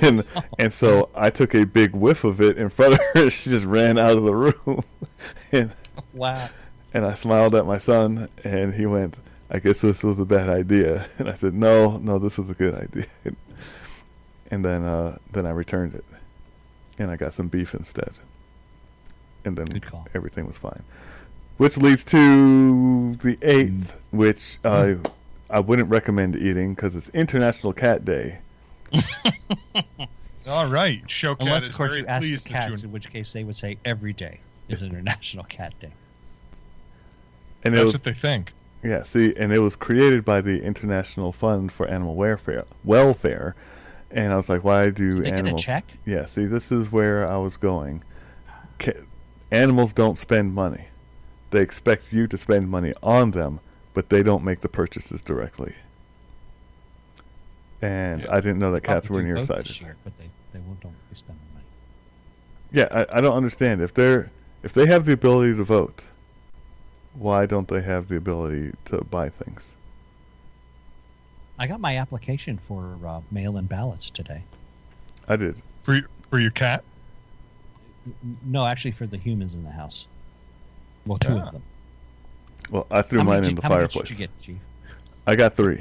And 0.00 0.24
and 0.58 0.72
so 0.72 1.10
I 1.14 1.28
took 1.38 1.54
a 1.54 1.64
big 1.64 1.90
whiff 1.94 2.24
of 2.24 2.40
it 2.40 2.56
in 2.56 2.70
front 2.70 2.94
of 2.94 3.00
her. 3.14 3.30
She 3.36 3.50
just 3.50 3.66
ran 3.66 3.98
out 3.98 4.16
of 4.16 4.24
the 4.24 4.34
room, 4.34 4.82
and 5.52 5.70
Wow. 6.14 6.48
and 6.94 7.04
I 7.04 7.14
smiled 7.14 7.54
at 7.54 7.66
my 7.66 7.78
son, 7.78 8.28
and 8.42 8.72
he 8.74 8.86
went, 8.86 9.16
"I 9.50 9.58
guess 9.58 9.80
this 9.82 10.02
was 10.02 10.18
a 10.18 10.24
bad 10.24 10.48
idea." 10.48 11.06
And 11.18 11.28
I 11.28 11.34
said, 11.34 11.52
"No, 11.52 11.98
no, 11.98 12.18
this 12.18 12.38
was 12.38 12.48
a 12.48 12.54
good 12.54 12.74
idea." 12.74 13.06
And 14.50 14.64
then 14.64 14.84
uh, 14.84 15.18
then 15.32 15.44
I 15.44 15.50
returned 15.50 15.94
it, 15.94 16.04
and 16.98 17.10
I 17.10 17.16
got 17.16 17.34
some 17.34 17.48
beef 17.48 17.74
instead. 17.74 18.12
And 19.44 19.56
then 19.58 19.68
everything 20.14 20.46
was 20.46 20.56
fine. 20.56 20.82
Which 21.56 21.76
leads 21.76 22.04
to 22.04 23.14
the 23.16 23.38
eighth, 23.42 23.70
mm. 23.70 23.88
which 24.10 24.58
I 24.64 24.68
mm. 24.68 25.10
I 25.48 25.60
wouldn't 25.60 25.88
recommend 25.88 26.36
eating 26.36 26.74
because 26.74 26.94
it's 26.94 27.08
International 27.10 27.72
Cat 27.72 28.04
Day. 28.04 28.38
All 30.46 30.68
right. 30.68 31.04
Showcat 31.06 31.40
Unless, 31.40 31.68
of 31.68 31.76
course, 31.76 31.96
you 31.96 32.06
ask 32.06 32.28
the 32.28 32.48
cats, 32.48 32.82
you. 32.82 32.88
in 32.88 32.92
which 32.92 33.10
case 33.10 33.32
they 33.32 33.44
would 33.44 33.56
say 33.56 33.78
every 33.84 34.12
day. 34.12 34.40
is 34.68 34.82
International 34.82 35.44
Cat 35.44 35.72
Day. 35.80 35.92
And 37.64 37.74
That's 37.74 37.84
was 37.84 37.94
what 37.94 38.04
they 38.04 38.12
think. 38.12 38.52
yeah, 38.82 39.02
see, 39.02 39.34
and 39.36 39.52
it 39.52 39.58
was 39.60 39.74
created 39.76 40.24
by 40.24 40.40
the 40.40 40.62
International 40.62 41.32
Fund 41.32 41.72
for 41.72 41.86
Animal 41.86 42.14
Welfare. 42.14 42.64
Welfare, 42.84 43.56
and 44.10 44.32
I 44.32 44.36
was 44.36 44.48
like, 44.48 44.62
why 44.62 44.90
do 44.90 45.10
Did 45.10 45.18
they 45.18 45.24
get 45.24 45.34
a 45.34 45.38
animals? 45.38 45.62
check? 45.62 45.84
Yeah, 46.04 46.26
see, 46.26 46.46
this 46.46 46.70
is 46.70 46.92
where 46.92 47.28
I 47.28 47.36
was 47.38 47.56
going. 47.56 48.04
Ca- 48.78 49.02
animals 49.50 49.92
don't 49.92 50.18
spend 50.18 50.54
money. 50.54 50.86
They 51.50 51.60
expect 51.60 52.12
you 52.12 52.26
to 52.26 52.36
spend 52.38 52.68
money 52.68 52.92
on 53.02 53.30
them, 53.30 53.60
but 53.94 54.08
they 54.08 54.22
don't 54.22 54.44
make 54.44 54.60
the 54.60 54.68
purchases 54.68 55.20
directly. 55.22 55.74
And 57.82 58.22
Yeah. 58.22 58.32
I 58.34 58.40
didn't 58.40 58.58
know 58.58 58.72
that 58.72 58.82
cats 58.82 59.06
Probably 59.06 59.24
were 59.24 59.28
do 59.28 59.46
vote 59.46 59.56
nearsighted. 59.58 59.88
this 59.88 59.96
but 60.04 60.16
they 60.16 60.28
they 60.52 60.60
won't 60.60 60.80
don't 60.80 60.94
be 61.08 61.14
spending 61.14 61.44
money. 61.54 61.64
Yeah, 62.72 62.88
I, 62.90 63.18
I 63.18 63.20
don't 63.20 63.36
understand. 63.36 63.80
If 63.80 63.94
they're 63.94 64.30
if 64.62 64.72
they 64.72 64.86
have 64.86 65.04
the 65.04 65.12
ability 65.12 65.54
to 65.56 65.64
vote, 65.64 66.00
why 67.14 67.46
don't 67.46 67.68
they 67.68 67.82
have 67.82 68.08
the 68.08 68.16
ability 68.16 68.72
to 68.86 69.04
buy 69.04 69.28
things? 69.28 69.62
I 71.58 71.66
got 71.66 71.80
my 71.80 71.96
application 71.98 72.58
for 72.58 72.98
uh, 73.06 73.20
mail-in 73.30 73.66
ballots 73.66 74.10
today. 74.10 74.42
I 75.28 75.36
did. 75.36 75.62
For 75.82 75.94
your, 75.94 76.08
for 76.28 76.38
your 76.38 76.50
cat? 76.50 76.84
No, 78.44 78.66
actually, 78.66 78.90
for 78.92 79.06
the 79.06 79.16
humans 79.16 79.54
in 79.54 79.64
the 79.64 79.70
house. 79.70 80.06
Well, 81.06 81.18
two 81.18 81.36
of 81.36 81.52
them. 81.52 81.62
Well, 82.70 82.86
I 82.90 83.02
threw 83.02 83.20
How 83.20 83.24
mine 83.24 83.42
did- 83.42 83.50
in 83.50 83.54
the 83.56 83.62
how 83.62 83.68
many 83.68 83.80
fireplace. 83.82 84.08
Did 84.08 84.10
you 84.10 84.16
get, 84.26 84.38
Chief? 84.38 84.56
I 85.26 85.36
got 85.36 85.54
three. 85.56 85.80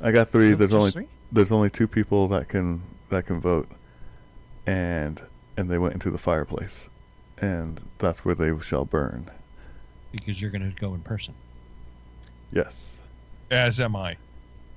I 0.00 0.10
got 0.10 0.30
three. 0.30 0.52
Oh, 0.52 0.56
there's 0.56 0.74
only 0.74 0.90
three? 0.90 1.06
there's 1.30 1.52
only 1.52 1.70
two 1.70 1.86
people 1.86 2.28
that 2.28 2.48
can 2.48 2.82
that 3.10 3.26
can 3.26 3.40
vote, 3.40 3.68
and 4.66 5.20
and 5.56 5.70
they 5.70 5.78
went 5.78 5.94
into 5.94 6.10
the 6.10 6.18
fireplace, 6.18 6.88
and 7.38 7.80
that's 7.98 8.24
where 8.24 8.34
they 8.34 8.50
shall 8.62 8.84
burn. 8.84 9.30
because 10.10 10.42
you're 10.42 10.50
going 10.50 10.68
to 10.68 10.76
go 10.80 10.92
in 10.94 11.00
person. 11.00 11.32
Yes. 12.52 12.96
As 13.50 13.80
am 13.80 13.96
I. 13.96 14.16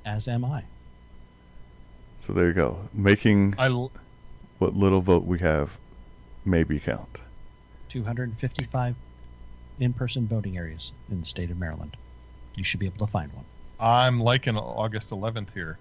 As 0.06 0.28
am 0.30 0.46
I. 0.46 0.64
So 2.26 2.32
there 2.34 2.48
you 2.48 2.54
go. 2.54 2.80
Making 2.94 3.54
I 3.58 3.68
l- 3.68 3.92
what 4.60 4.76
little 4.76 5.02
vote 5.02 5.26
we 5.26 5.40
have 5.40 5.72
maybe 6.46 6.80
count. 6.80 7.20
255 7.90 8.96
in-person 9.80 10.28
voting 10.28 10.58
areas 10.58 10.92
in 11.10 11.20
the 11.20 11.26
state 11.26 11.52
of 11.52 11.58
Maryland. 11.60 11.98
You 12.56 12.64
should 12.64 12.80
be 12.80 12.86
able 12.86 13.06
to 13.06 13.12
find 13.12 13.32
one. 13.34 13.46
I'm 13.80 14.20
liking 14.20 14.58
August 14.58 15.10
11th 15.12 15.54
here. 15.54 15.78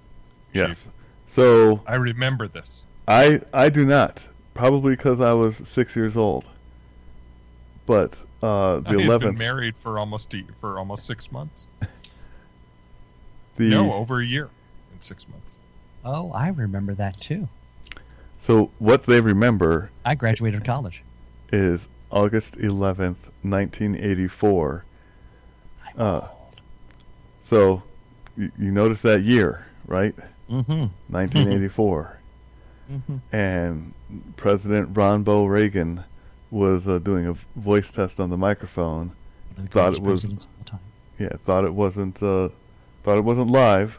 Yes. 0.52 0.68
Chief. 0.68 0.88
So 1.28 1.80
I 1.87 1.96
remember 1.96 2.48
this. 2.48 2.87
I 3.07 3.40
I 3.52 3.68
do 3.68 3.85
not 3.85 4.22
probably 4.54 4.94
because 4.96 5.20
I 5.20 5.33
was 5.33 5.61
six 5.68 5.94
years 5.94 6.16
old. 6.16 6.44
But 7.87 8.14
uh, 8.42 8.80
the 8.80 8.90
I've 8.90 8.96
been 8.96 9.00
eleventh, 9.00 9.38
married 9.38 9.76
for 9.76 9.98
almost 9.98 10.33
a, 10.35 10.44
for 10.61 10.78
almost 10.78 11.07
six 11.07 11.30
months. 11.30 11.66
the 13.57 13.68
No, 13.68 13.92
over 13.92 14.20
a 14.20 14.24
year 14.24 14.48
in 14.92 15.00
six 15.00 15.28
months. 15.28 15.46
Oh, 16.04 16.33
I 16.33 16.48
remember 16.48 16.94
that 16.94 17.20
too. 17.20 17.48
so 18.38 18.70
what 18.78 19.04
they 19.04 19.20
remember 19.20 19.90
I 20.04 20.14
graduated 20.14 20.64
college. 20.64 21.02
is 21.52 21.88
August 22.14 22.57
eleventh, 22.57 23.18
nineteen 23.42 23.94
eighty 23.96 24.29
four. 24.29 24.85
Uh. 25.98 26.22
So 27.42 27.83
you, 28.38 28.50
you 28.59 28.70
notice 28.70 29.03
that 29.03 29.22
year, 29.22 29.66
right? 29.87 30.14
Mm-hmm. 30.50 30.87
1984, 31.12 32.18
Mm-hmm. 32.92 33.16
and 33.35 33.94
President 34.37 34.92
Ronbo 34.92 35.48
Reagan 35.48 36.05
was 36.50 36.87
uh, 36.87 36.98
doing 36.98 37.27
a 37.27 37.35
voice 37.59 37.90
test 37.90 38.20
on 38.20 38.29
the 38.31 38.37
microphone. 38.37 39.12
Thought 39.70 39.94
it 39.94 40.00
was- 40.03 40.22
presidents 40.22 40.44
all 40.46 40.53
the 40.64 40.70
time. 40.70 40.81
Yeah, 41.18 41.37
thought 41.46 41.64
it 41.64 41.72
wasn't 41.74 42.22
uh, 42.22 42.48
thought 43.03 43.16
it 43.18 43.24
wasn't 43.24 43.50
live, 43.50 43.98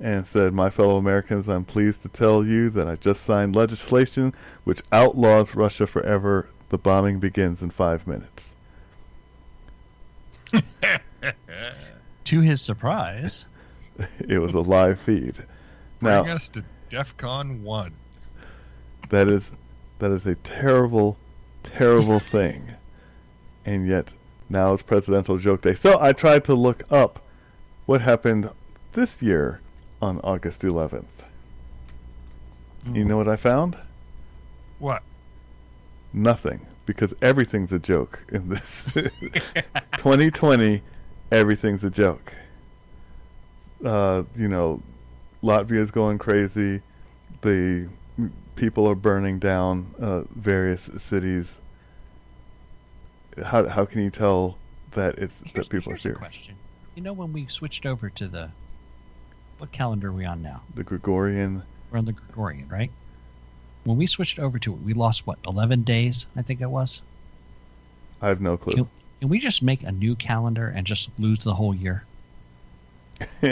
and 0.00 0.26
said, 0.26 0.52
"My 0.52 0.68
fellow 0.70 0.96
Americans, 0.98 1.48
I'm 1.48 1.64
pleased 1.64 2.02
to 2.02 2.08
tell 2.08 2.44
you 2.44 2.68
that 2.70 2.86
I 2.88 2.96
just 2.96 3.24
signed 3.24 3.54
legislation 3.56 4.34
which 4.64 4.82
outlaws 4.92 5.54
Russia 5.54 5.86
forever. 5.86 6.48
The 6.70 6.78
bombing 6.78 7.18
begins 7.18 7.62
in 7.62 7.70
five 7.70 8.06
minutes." 8.06 8.52
To 12.28 12.40
his 12.40 12.60
surprise, 12.60 13.46
it 14.28 14.38
was 14.38 14.52
a 14.52 14.60
live 14.60 15.00
feed. 15.00 15.42
Now 16.02 16.24
Bring 16.24 16.34
us 16.34 16.48
to 16.48 16.62
DEFCON 16.90 17.62
1. 17.62 17.92
that 19.08 19.28
is 19.28 19.50
that 19.98 20.10
is 20.10 20.26
a 20.26 20.34
terrible, 20.34 21.16
terrible 21.64 22.18
thing, 22.36 22.74
and 23.64 23.88
yet 23.88 24.12
now 24.50 24.74
it's 24.74 24.82
presidential 24.82 25.38
joke 25.38 25.62
day. 25.62 25.74
So 25.74 25.98
I 26.00 26.12
tried 26.12 26.44
to 26.44 26.54
look 26.54 26.82
up 26.90 27.24
what 27.86 28.02
happened 28.02 28.50
this 28.92 29.22
year 29.22 29.60
on 30.02 30.20
August 30.20 30.60
11th. 30.60 31.04
You 32.92 33.02
hmm. 33.02 33.08
know 33.08 33.16
what 33.16 33.28
I 33.28 33.36
found? 33.36 33.78
What? 34.78 35.02
Nothing, 36.18 36.66
because 36.84 37.14
everything's 37.22 37.72
a 37.72 37.78
joke 37.78 38.24
in 38.32 38.48
this. 38.48 38.84
2020, 39.98 40.82
everything's 41.30 41.84
a 41.84 41.90
joke. 41.90 42.32
Uh, 43.84 44.24
you 44.36 44.48
know, 44.48 44.82
Latvia's 45.44 45.92
going 45.92 46.18
crazy. 46.18 46.82
The 47.42 47.88
people 48.56 48.88
are 48.88 48.96
burning 48.96 49.38
down 49.38 49.94
uh, 50.00 50.22
various 50.34 50.90
cities. 50.96 51.56
How 53.44 53.68
how 53.68 53.84
can 53.84 54.02
you 54.02 54.10
tell 54.10 54.58
that 54.92 55.18
it's 55.18 55.32
Here's, 55.44 55.68
that 55.68 55.70
people 55.70 55.92
are 55.92 55.96
serious? 55.96 56.18
question. 56.18 56.56
You 56.96 57.02
know, 57.02 57.12
when 57.12 57.32
we 57.32 57.46
switched 57.46 57.86
over 57.86 58.10
to 58.10 58.26
the 58.26 58.50
what 59.58 59.70
calendar 59.70 60.08
are 60.08 60.12
we 60.12 60.24
on 60.24 60.42
now? 60.42 60.62
The 60.74 60.82
Gregorian, 60.82 61.62
We're 61.92 61.98
on 61.98 62.06
the 62.06 62.12
Gregorian, 62.12 62.68
right? 62.68 62.90
When 63.88 63.96
we 63.96 64.06
switched 64.06 64.38
over 64.38 64.58
to 64.58 64.74
it, 64.74 64.82
we 64.82 64.92
lost 64.92 65.26
what, 65.26 65.38
11 65.46 65.84
days? 65.84 66.26
I 66.36 66.42
think 66.42 66.60
it 66.60 66.68
was. 66.68 67.00
I 68.20 68.28
have 68.28 68.38
no 68.38 68.58
clue. 68.58 68.74
Can, 68.74 68.86
can 69.20 69.30
we 69.30 69.38
just 69.38 69.62
make 69.62 69.82
a 69.82 69.90
new 69.90 70.14
calendar 70.14 70.68
and 70.68 70.86
just 70.86 71.08
lose 71.18 71.38
the 71.38 71.54
whole 71.54 71.74
year? 71.74 72.04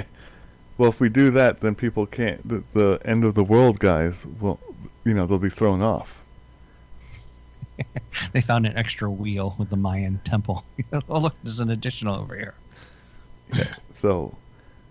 well, 0.77 0.91
if 0.91 1.01
we 1.01 1.09
do 1.09 1.31
that, 1.31 1.61
then 1.61 1.75
people 1.75 2.05
can't. 2.05 2.47
The, 2.47 2.63
the 2.75 3.01
end 3.03 3.25
of 3.25 3.35
the 3.35 3.43
world 3.43 3.79
guys 3.79 4.27
will, 4.39 4.61
you 5.05 5.15
know, 5.15 5.25
they'll 5.25 5.39
be 5.39 5.49
thrown 5.49 5.81
off. 5.81 6.15
They 8.33 8.43
found 8.43 8.67
an 8.67 8.77
extra 8.77 9.11
wheel 9.11 9.55
with 9.59 9.71
the 9.71 9.77
Mayan 9.77 10.21
temple. 10.25 10.65
oh, 11.09 11.19
look, 11.19 11.35
there's 11.43 11.61
an 11.61 11.71
additional 11.71 12.15
over 12.15 12.37
here. 12.37 12.55
yeah, 13.55 13.75
So, 14.01 14.37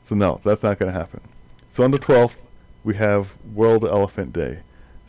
so 0.07 0.15
no, 0.15 0.39
that's 0.43 0.63
not 0.63 0.79
going 0.79 0.91
to 0.91 0.97
happen. 0.97 1.21
So 1.73 1.83
on 1.83 1.91
the 1.91 1.99
12th, 1.99 2.35
we 2.83 2.95
have 2.95 3.29
World 3.53 3.83
Elephant 3.83 4.33
Day. 4.33 4.59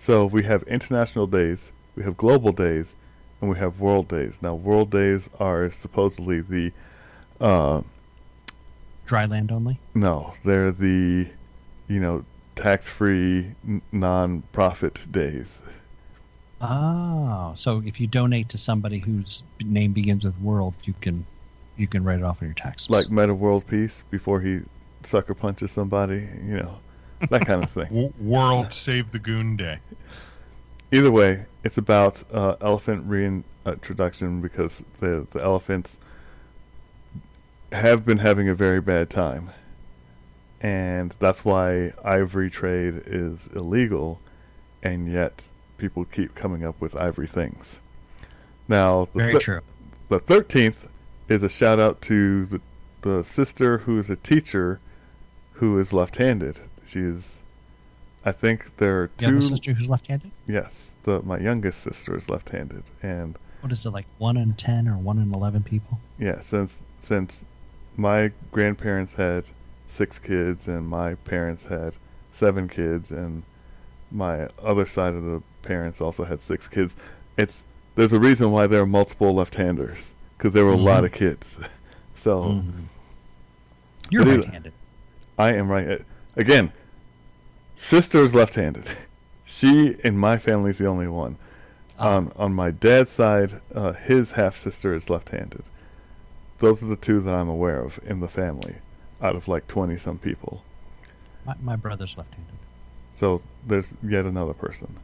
So 0.07 0.25
we 0.25 0.45
have 0.45 0.63
international 0.69 1.27
days, 1.27 1.59
we 1.97 2.05
have 2.05 2.17
global 2.17 2.53
days, 2.53 2.95
and 3.41 3.51
we 3.51 3.59
have 3.59 3.81
world 3.81 4.07
days. 4.07 4.35
Now, 4.41 4.55
world 4.55 4.89
days 4.89 5.29
are 5.41 5.73
supposedly 5.83 6.43
the, 6.43 6.71
uh, 7.41 7.83
Dry 9.05 9.25
land 9.25 9.51
only? 9.51 9.81
no, 9.95 10.35
they're 10.45 10.71
the, 10.71 11.27
you 11.89 11.99
know, 11.99 12.25
tax-free, 12.55 13.51
n- 13.67 13.83
non-profit 13.91 15.11
days. 15.11 15.61
Oh, 16.61 17.55
so 17.57 17.83
if 17.85 17.99
you 17.99 18.07
donate 18.07 18.49
to 18.51 18.59
somebody 18.59 19.01
whose 19.01 19.43
name 19.65 19.93
begins 19.93 20.25
with 20.25 20.39
world, 20.41 20.75
you 20.85 20.95
can 21.01 21.27
you 21.77 21.89
can 21.89 22.05
write 22.05 22.21
it 22.21 22.25
off 22.25 22.41
on 22.43 22.49
your 22.49 22.55
taxes. 22.55 22.89
Like 22.89 23.11
Metta 23.11 23.35
World 23.35 23.67
Peace 23.67 24.05
before 24.11 24.41
he 24.41 24.61
sucker 25.05 25.35
punches 25.35 25.73
somebody, 25.73 26.29
you 26.47 26.59
know, 26.59 26.79
that 27.31 27.47
kind 27.47 27.63
of 27.63 27.71
thing. 27.71 28.13
World 28.21 28.73
Save 28.73 29.11
the 29.13 29.19
Goon 29.19 29.57
Day. 29.57 29.79
Either 30.93 31.11
way, 31.11 31.45
it's 31.65 31.79
about 31.79 32.23
uh, 32.33 32.57
elephant 32.61 33.05
reintroduction 33.07 34.41
because 34.41 34.83
the 35.01 35.27
the 35.33 35.43
elephants 35.43 35.97
have 37.73 38.05
been 38.05 38.19
having 38.19 38.49
a 38.49 38.55
very 38.55 38.81
bad 38.81 39.11
time, 39.11 39.51
and 40.61 41.15
that's 41.19 41.45
why 41.45 41.93
ivory 42.05 42.51
trade 42.51 43.03
is 43.07 43.49
illegal, 43.55 44.21
and 44.83 45.11
yet 45.13 45.43
people 45.79 46.05
keep 46.05 46.35
coming 46.35 46.65
up 46.65 46.81
with 46.81 46.95
ivory 46.97 47.27
things. 47.27 47.77
Now, 48.69 49.09
the 49.13 49.19
Very 49.19 49.33
thir- 49.35 49.39
true. 49.41 49.61
the 50.09 50.21
thirteenth 50.21 50.87
is 51.29 51.43
a 51.43 51.49
shout 51.49 51.81
out 51.81 52.01
to 52.03 52.47
the 52.47 52.61
the 53.03 53.23
sister 53.25 53.79
who 53.79 53.99
is 53.99 54.09
a 54.11 54.17
teacher, 54.17 54.81
who 55.53 55.79
is 55.79 55.93
left-handed. 55.93 56.59
She 56.89 57.01
is, 57.01 57.25
I 58.25 58.33
think 58.33 58.77
there 58.79 59.03
are 59.03 59.07
two. 59.19 59.39
a 59.39 59.43
sister 59.43 59.73
who's 59.73 59.89
left-handed? 59.89 60.31
Yes, 60.47 60.93
the 61.05 61.21
my 61.23 61.39
youngest 61.39 61.83
sister 61.83 62.17
is 62.17 62.29
left-handed, 62.29 62.83
and 63.03 63.37
What 63.61 63.73
is 63.73 63.85
it 63.87 63.91
like? 63.91 64.07
One 64.19 64.37
in 64.37 64.55
ten 64.55 64.87
or 64.89 64.97
one 64.97 65.19
in 65.19 65.33
eleven 65.35 65.63
people? 65.63 65.99
yeah, 66.19 66.41
since 66.43 66.77
since 67.01 67.41
my 67.97 68.31
grandparents 68.53 69.15
had 69.15 69.45
six 69.89 70.19
kids 70.19 70.67
and 70.69 70.87
my 70.89 71.15
parents 71.15 71.65
had 71.65 71.93
seven 72.33 72.69
kids 72.69 73.11
and 73.11 73.43
my 74.13 74.47
other 74.63 74.87
side 74.87 75.15
of 75.15 75.25
the 75.25 75.43
parents 75.63 76.01
also 76.01 76.25
had 76.25 76.41
six 76.41 76.69
kids, 76.69 76.95
it's 77.37 77.63
there's 77.97 78.13
a 78.13 78.21
reason 78.21 78.51
why 78.53 78.67
there 78.67 78.83
are 78.83 78.87
multiple 78.87 79.35
left-handers 79.35 79.99
because 80.37 80.53
there 80.53 80.65
were 80.65 80.73
a 80.73 80.77
lot 80.77 81.03
Mhm. 81.03 81.07
of 81.07 81.13
kids. 81.13 81.57
So 82.23 82.43
Mhm. 82.45 82.85
You're 84.11 84.25
right-handed. 84.25 84.73
I 85.39 85.53
am 85.53 85.69
right. 85.69 86.03
Again, 86.37 86.73
sister 87.77 88.19
is 88.25 88.35
left-handed. 88.35 88.85
She 89.45 89.97
in 90.05 90.19
my 90.19 90.37
family 90.39 90.71
is 90.71 90.79
the 90.79 90.87
only 90.87 91.09
one. 91.09 91.37
Ah. 91.99 92.17
On 92.17 92.33
on 92.37 92.53
my 92.53 92.71
dad's 92.71 93.11
side, 93.11 93.61
uh, 93.75 93.93
his 93.93 94.33
half 94.33 94.59
sister 94.63 94.95
is 94.95 95.09
left-handed. 95.09 95.63
Those 96.59 96.83
are 96.83 96.87
the 96.87 96.97
two 96.97 97.21
that 97.21 97.33
I'm 97.35 97.49
aware 97.49 97.81
of 97.81 97.99
in 98.05 98.21
the 98.21 98.29
family, 98.29 98.77
out 99.23 99.35
of 99.37 99.49
like 99.49 99.67
twenty 99.69 99.97
some 99.99 100.19
people. 100.19 100.63
My, 101.47 101.55
my 101.63 101.77
brother's 101.77 102.19
left-handed. 102.19 102.55
So 103.19 103.41
there's 103.67 103.87
yet 104.03 104.25
another 104.27 104.53
person. 104.53 104.97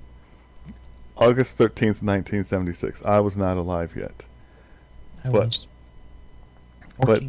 August 1.16 1.56
thirteenth, 1.56 2.02
nineteen 2.02 2.44
seventy-six. 2.44 3.00
I 3.04 3.20
was 3.20 3.36
not 3.36 3.56
alive 3.56 3.94
yet. 3.96 4.24
I 5.24 5.30
But- 5.30 5.44
was. 5.46 5.66
but- 6.98 7.22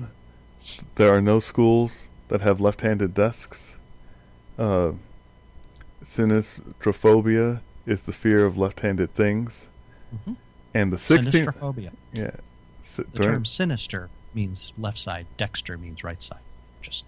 There 0.96 1.14
are 1.14 1.22
no 1.22 1.40
schools 1.40 1.92
that 2.30 2.42
have 2.42 2.60
left-handed 2.60 3.14
desks. 3.14 3.60
Uh, 4.58 4.92
sinistrophobia 6.06 7.60
is 7.86 8.02
the 8.02 8.14
fear 8.14 8.46
of 8.46 8.58
left-handed 8.58 9.14
things, 9.16 9.66
Mhm. 10.16 10.38
and 10.74 10.92
the 10.94 10.98
16th. 10.98 11.34
Sinistrophobia. 11.34 11.92
Yeah. 12.14 12.32
Si- 12.84 13.04
The 13.04 13.18
during- 13.20 13.34
term 13.36 13.46
sinister 13.46 14.10
means 14.34 14.74
left 14.78 15.00
side, 15.00 15.26
dexter 15.38 15.78
means 15.78 16.04
right 16.04 16.22
side. 16.22 16.42
Just 16.82 17.06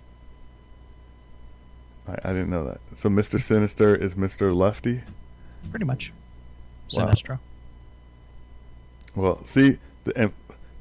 I, 2.08 2.14
I 2.24 2.34
didn't 2.34 2.50
know 2.50 2.66
that. 2.66 2.80
So 3.00 3.10
Mr. 3.10 3.42
Sinister 3.42 3.96
is 3.96 4.14
Mr. 4.14 4.56
Lefty. 4.56 5.02
pretty 5.72 5.86
much. 5.86 6.14
Wow. 6.94 7.12
Well, 9.16 9.44
see, 9.46 9.80
the, 10.04 10.16
and 10.16 10.34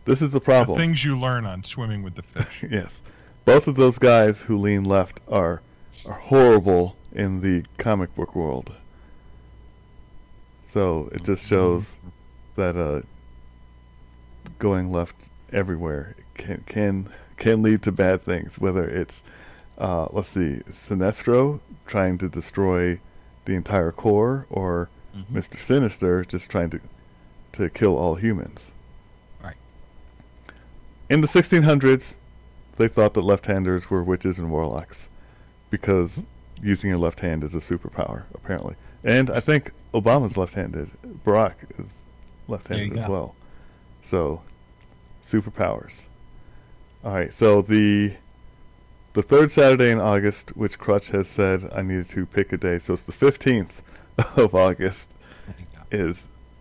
this 0.04 0.20
is 0.20 0.30
the 0.32 0.38
The 0.38 0.40
problem. 0.40 0.76
things 0.76 1.02
you 1.02 1.18
learn 1.18 1.46
on 1.46 1.64
swimming 1.64 2.02
with 2.02 2.14
the 2.16 2.22
fish. 2.22 2.62
yes, 2.70 2.90
both 3.46 3.66
of 3.66 3.76
those 3.76 3.96
guys 3.96 4.40
who 4.40 4.58
lean 4.58 4.84
left 4.84 5.18
are 5.28 5.62
are 6.06 6.12
horrible 6.18 6.96
in 7.12 7.40
the 7.40 7.64
comic 7.78 8.14
book 8.14 8.34
world. 8.34 8.72
So 10.70 11.08
it 11.12 11.22
just 11.24 11.42
shows 11.44 11.84
that 12.56 12.76
uh, 12.76 13.02
going 14.58 14.90
left 14.92 15.16
everywhere 15.52 16.16
can 16.34 16.64
can 16.66 17.08
can 17.36 17.62
lead 17.62 17.82
to 17.84 17.92
bad 17.92 18.24
things. 18.24 18.58
Whether 18.58 18.84
it's 18.88 19.22
uh, 19.78 20.08
let's 20.12 20.28
see, 20.28 20.60
Sinestro 20.70 21.60
trying 21.86 22.18
to 22.18 22.28
destroy 22.28 22.98
the 23.44 23.54
entire 23.54 23.92
corps, 23.92 24.46
or 24.50 24.88
Mhm. 25.16 25.30
Mister 25.30 25.58
Sinister 25.58 26.24
just 26.24 26.48
trying 26.48 26.70
to 26.70 26.80
to 27.52 27.70
kill 27.70 27.96
all 27.96 28.16
humans. 28.16 28.72
Right. 29.42 29.54
In 31.08 31.20
the 31.20 31.28
1600s, 31.28 32.14
they 32.78 32.88
thought 32.88 33.14
that 33.14 33.20
left-handers 33.22 33.88
were 33.90 34.02
witches 34.02 34.38
and 34.38 34.50
warlocks 34.50 35.06
because 35.78 36.20
using 36.62 36.88
your 36.88 36.98
left 37.00 37.18
hand 37.18 37.42
is 37.42 37.52
a 37.56 37.58
superpower, 37.58 38.22
apparently. 38.32 38.76
And 39.02 39.28
I 39.30 39.40
think 39.40 39.72
Obama's 39.92 40.36
left-handed. 40.36 40.88
Barack 41.26 41.54
is 41.80 41.88
left-handed 42.46 42.96
as 42.96 43.06
go. 43.06 43.12
well. 43.12 43.34
So, 44.08 44.42
superpowers. 45.28 45.94
All 47.04 47.12
right. 47.12 47.34
So 47.34 47.60
the 47.60 48.14
the 49.14 49.22
third 49.22 49.50
Saturday 49.50 49.90
in 49.90 50.00
August, 50.00 50.56
which 50.56 50.78
Crutch 50.78 51.08
has 51.08 51.26
said 51.28 51.68
I 51.74 51.82
needed 51.82 52.08
to 52.10 52.24
pick 52.24 52.52
a 52.52 52.56
day. 52.56 52.78
So 52.78 52.92
it's 52.94 53.02
the 53.02 53.12
15th 53.12 53.70
of 54.36 54.54
August 54.54 55.08
There 55.46 55.56
you 55.58 55.66
go. 55.74 56.10
is 56.10 56.16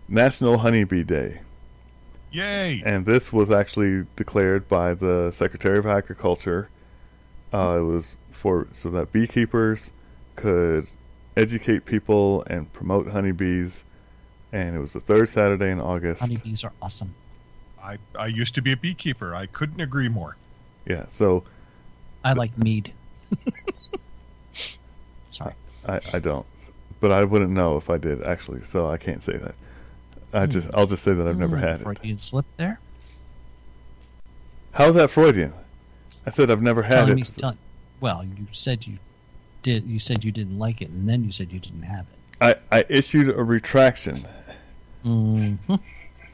National 0.08 0.58
Honeybee 0.58 1.04
Day. 1.04 1.40
Yay! 2.32 2.82
And 2.84 3.06
this 3.06 3.32
was 3.32 3.48
actually 3.50 4.06
declared 4.16 4.68
by 4.68 4.92
the 4.94 5.30
Secretary 5.34 5.78
of 5.78 5.86
Agriculture. 5.86 6.68
Uh, 7.52 7.76
it 7.78 7.82
was 7.82 8.04
for 8.44 8.66
so 8.82 8.90
that 8.90 9.10
beekeepers 9.10 9.80
could 10.36 10.86
educate 11.34 11.86
people 11.86 12.44
and 12.46 12.70
promote 12.74 13.08
honeybees. 13.08 13.72
And 14.52 14.76
it 14.76 14.78
was 14.78 14.92
the 14.92 15.00
third 15.00 15.30
Saturday 15.30 15.70
in 15.70 15.80
August. 15.80 16.20
Honeybees 16.20 16.62
are 16.62 16.72
awesome. 16.82 17.12
I, 17.82 17.96
I 18.18 18.26
used 18.26 18.54
to 18.56 18.62
be 18.62 18.72
a 18.72 18.76
beekeeper. 18.76 19.34
I 19.34 19.46
couldn't 19.46 19.80
agree 19.80 20.08
more. 20.10 20.36
Yeah, 20.86 21.06
so 21.16 21.42
I 22.22 22.34
like 22.34 22.56
mead. 22.58 22.92
Sorry. 25.30 25.54
I, 25.88 26.00
I 26.12 26.18
don't, 26.18 26.44
but 27.00 27.10
I 27.12 27.24
wouldn't 27.24 27.50
know 27.50 27.78
if 27.78 27.88
I 27.88 27.96
did 27.96 28.22
actually. 28.24 28.60
So 28.70 28.90
I 28.90 28.98
can't 28.98 29.22
say 29.22 29.38
that. 29.38 29.54
I 30.34 30.44
just 30.46 30.68
I'll 30.74 30.86
just 30.86 31.02
say 31.02 31.14
that 31.14 31.26
I've 31.26 31.38
never 31.38 31.56
Mm, 31.56 31.60
had 31.60 31.80
it. 31.80 31.82
Freudian 31.84 32.18
slip 32.18 32.44
there. 32.58 32.78
How's 34.72 34.94
that 34.96 35.10
Freudian? 35.10 35.52
I 36.26 36.30
said 36.30 36.50
I've 36.50 36.62
never 36.62 36.82
had 36.82 37.06
Telling 37.06 37.12
it. 37.12 37.14
me, 37.16 37.22
tell- 37.22 37.56
well, 38.00 38.24
you 38.24 38.46
said 38.52 38.86
you 38.86 38.98
did. 39.62 39.84
You 39.84 39.98
said 39.98 40.24
you 40.24 40.32
didn't 40.32 40.58
like 40.58 40.82
it, 40.82 40.90
and 40.90 41.08
then 41.08 41.24
you 41.24 41.32
said 41.32 41.52
you 41.52 41.60
didn't 41.60 41.82
have 41.82 42.06
it. 42.12 42.18
I, 42.70 42.78
I 42.78 42.84
issued 42.88 43.30
a 43.30 43.42
retraction 43.42 44.26
hmm 45.02 45.54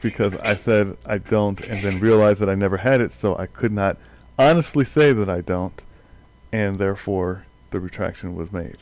because 0.01 0.33
I 0.35 0.55
said 0.55 0.97
I 1.05 1.19
don't, 1.19 1.59
and 1.61 1.83
then 1.83 1.99
realized 1.99 2.39
that 2.39 2.49
I 2.49 2.55
never 2.55 2.77
had 2.77 3.01
it, 3.01 3.11
so 3.11 3.37
I 3.37 3.45
could 3.45 3.71
not 3.71 3.97
honestly 4.39 4.83
say 4.85 5.13
that 5.13 5.29
I 5.29 5.41
don't, 5.41 5.79
and 6.51 6.79
therefore 6.79 7.45
the 7.69 7.79
retraction 7.79 8.35
was 8.35 8.51
made. 8.51 8.77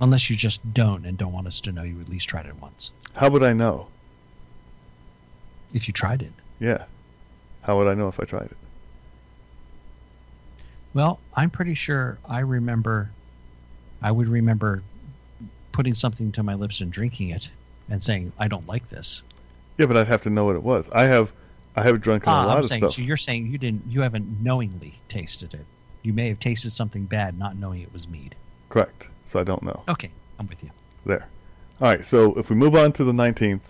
Unless 0.00 0.30
you 0.30 0.36
just 0.36 0.72
don't 0.72 1.04
and 1.04 1.18
don't 1.18 1.32
want 1.32 1.46
us 1.46 1.60
to 1.62 1.72
know 1.72 1.82
you 1.82 2.00
at 2.00 2.08
least 2.08 2.28
tried 2.28 2.46
it 2.46 2.54
once. 2.60 2.90
How 3.12 3.28
would 3.28 3.42
I 3.42 3.52
know? 3.52 3.88
If 5.74 5.86
you 5.86 5.92
tried 5.92 6.22
it. 6.22 6.32
Yeah. 6.58 6.84
How 7.62 7.76
would 7.76 7.86
I 7.86 7.94
know 7.94 8.08
if 8.08 8.18
I 8.18 8.24
tried 8.24 8.46
it? 8.46 8.56
Well, 10.94 11.20
I'm 11.34 11.50
pretty 11.50 11.74
sure 11.74 12.18
I 12.28 12.40
remember. 12.40 13.10
I 14.02 14.10
would 14.10 14.28
remember 14.28 14.82
putting 15.72 15.94
something 15.94 16.32
to 16.32 16.42
my 16.42 16.54
lips 16.54 16.80
and 16.80 16.90
drinking 16.90 17.30
it, 17.30 17.50
and 17.88 18.02
saying, 18.02 18.32
"I 18.38 18.48
don't 18.48 18.66
like 18.66 18.88
this." 18.88 19.22
Yeah, 19.78 19.86
but 19.86 19.96
I'd 19.96 20.08
have 20.08 20.22
to 20.22 20.30
know 20.30 20.44
what 20.44 20.56
it 20.56 20.62
was. 20.62 20.86
I 20.92 21.04
have, 21.04 21.32
I 21.76 21.82
have 21.84 22.00
drunk 22.00 22.26
a 22.26 22.30
Ah, 22.30 22.46
lot 22.46 22.52
I'm 22.52 22.58
of 22.58 22.66
saying. 22.66 22.80
stuff. 22.82 22.94
So 22.94 23.02
you're 23.02 23.16
saying 23.16 23.46
you 23.46 23.58
didn't. 23.58 23.84
You 23.88 24.00
haven't 24.02 24.42
knowingly 24.42 24.94
tasted 25.08 25.54
it. 25.54 25.64
You 26.02 26.12
may 26.12 26.28
have 26.28 26.40
tasted 26.40 26.70
something 26.72 27.04
bad, 27.04 27.38
not 27.38 27.56
knowing 27.56 27.82
it 27.82 27.92
was 27.92 28.08
mead. 28.08 28.34
Correct. 28.68 29.06
So 29.30 29.38
I 29.38 29.44
don't 29.44 29.62
know. 29.62 29.82
Okay, 29.88 30.10
I'm 30.38 30.46
with 30.48 30.62
you. 30.64 30.70
There. 31.06 31.26
All 31.80 31.88
right. 31.88 32.04
So 32.04 32.34
if 32.38 32.50
we 32.50 32.56
move 32.56 32.74
on 32.74 32.92
to 32.94 33.04
the 33.04 33.12
19th, 33.12 33.60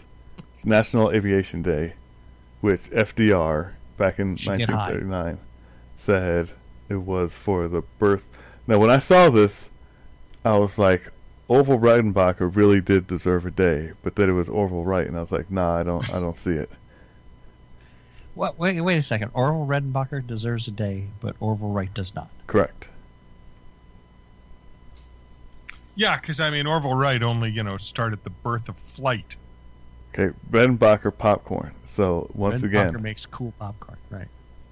it's 0.54 0.64
National 0.64 1.10
Aviation 1.12 1.60
Day, 1.62 1.94
which 2.60 2.82
FDR 2.92 3.72
back 3.98 4.18
in 4.18 4.36
Should 4.36 4.50
1939 4.50 5.38
said 5.96 6.50
it 6.90 6.96
was 6.96 7.32
for 7.32 7.68
the 7.68 7.82
birth. 7.98 8.22
Now, 8.66 8.78
when 8.78 8.90
I 8.90 8.98
saw 8.98 9.30
this, 9.30 9.68
I 10.44 10.58
was 10.58 10.76
like, 10.76 11.10
Orville 11.48 11.78
Redenbacher 11.78 12.54
really 12.54 12.80
did 12.80 13.06
deserve 13.06 13.46
a 13.46 13.50
day, 13.50 13.92
but 14.02 14.16
then 14.16 14.28
it 14.28 14.32
was 14.32 14.48
Orville 14.48 14.84
Wright, 14.84 15.06
and 15.06 15.16
I 15.16 15.20
was 15.20 15.32
like, 15.32 15.50
nah, 15.50 15.78
I 15.78 15.82
don't, 15.82 16.08
I 16.12 16.20
don't 16.20 16.36
see 16.36 16.50
it. 16.50 16.70
What? 18.34 18.58
Wait, 18.58 18.80
wait 18.80 18.96
a 18.96 19.02
second. 19.02 19.30
Orville 19.34 19.66
Redenbacher 19.66 20.26
deserves 20.26 20.68
a 20.68 20.70
day, 20.70 21.06
but 21.20 21.34
Orville 21.40 21.70
Wright 21.70 21.92
does 21.94 22.14
not. 22.14 22.30
Correct. 22.46 22.86
Yeah, 25.96 26.18
because 26.18 26.40
I 26.40 26.50
mean 26.50 26.66
Orville 26.66 26.94
Wright 26.94 27.22
only 27.22 27.50
you 27.50 27.62
know 27.62 27.76
started 27.76 28.22
the 28.24 28.30
birth 28.30 28.68
of 28.68 28.76
flight. 28.76 29.36
Okay, 30.14 30.34
Redenbacher 30.50 31.16
popcorn. 31.16 31.72
So 31.96 32.30
once 32.32 32.60
Redenbacher 32.60 32.64
again, 32.64 32.92
Redenbacher 32.94 33.02
makes 33.02 33.26
cool 33.26 33.52
popcorn, 33.58 33.98
right? 34.08 34.28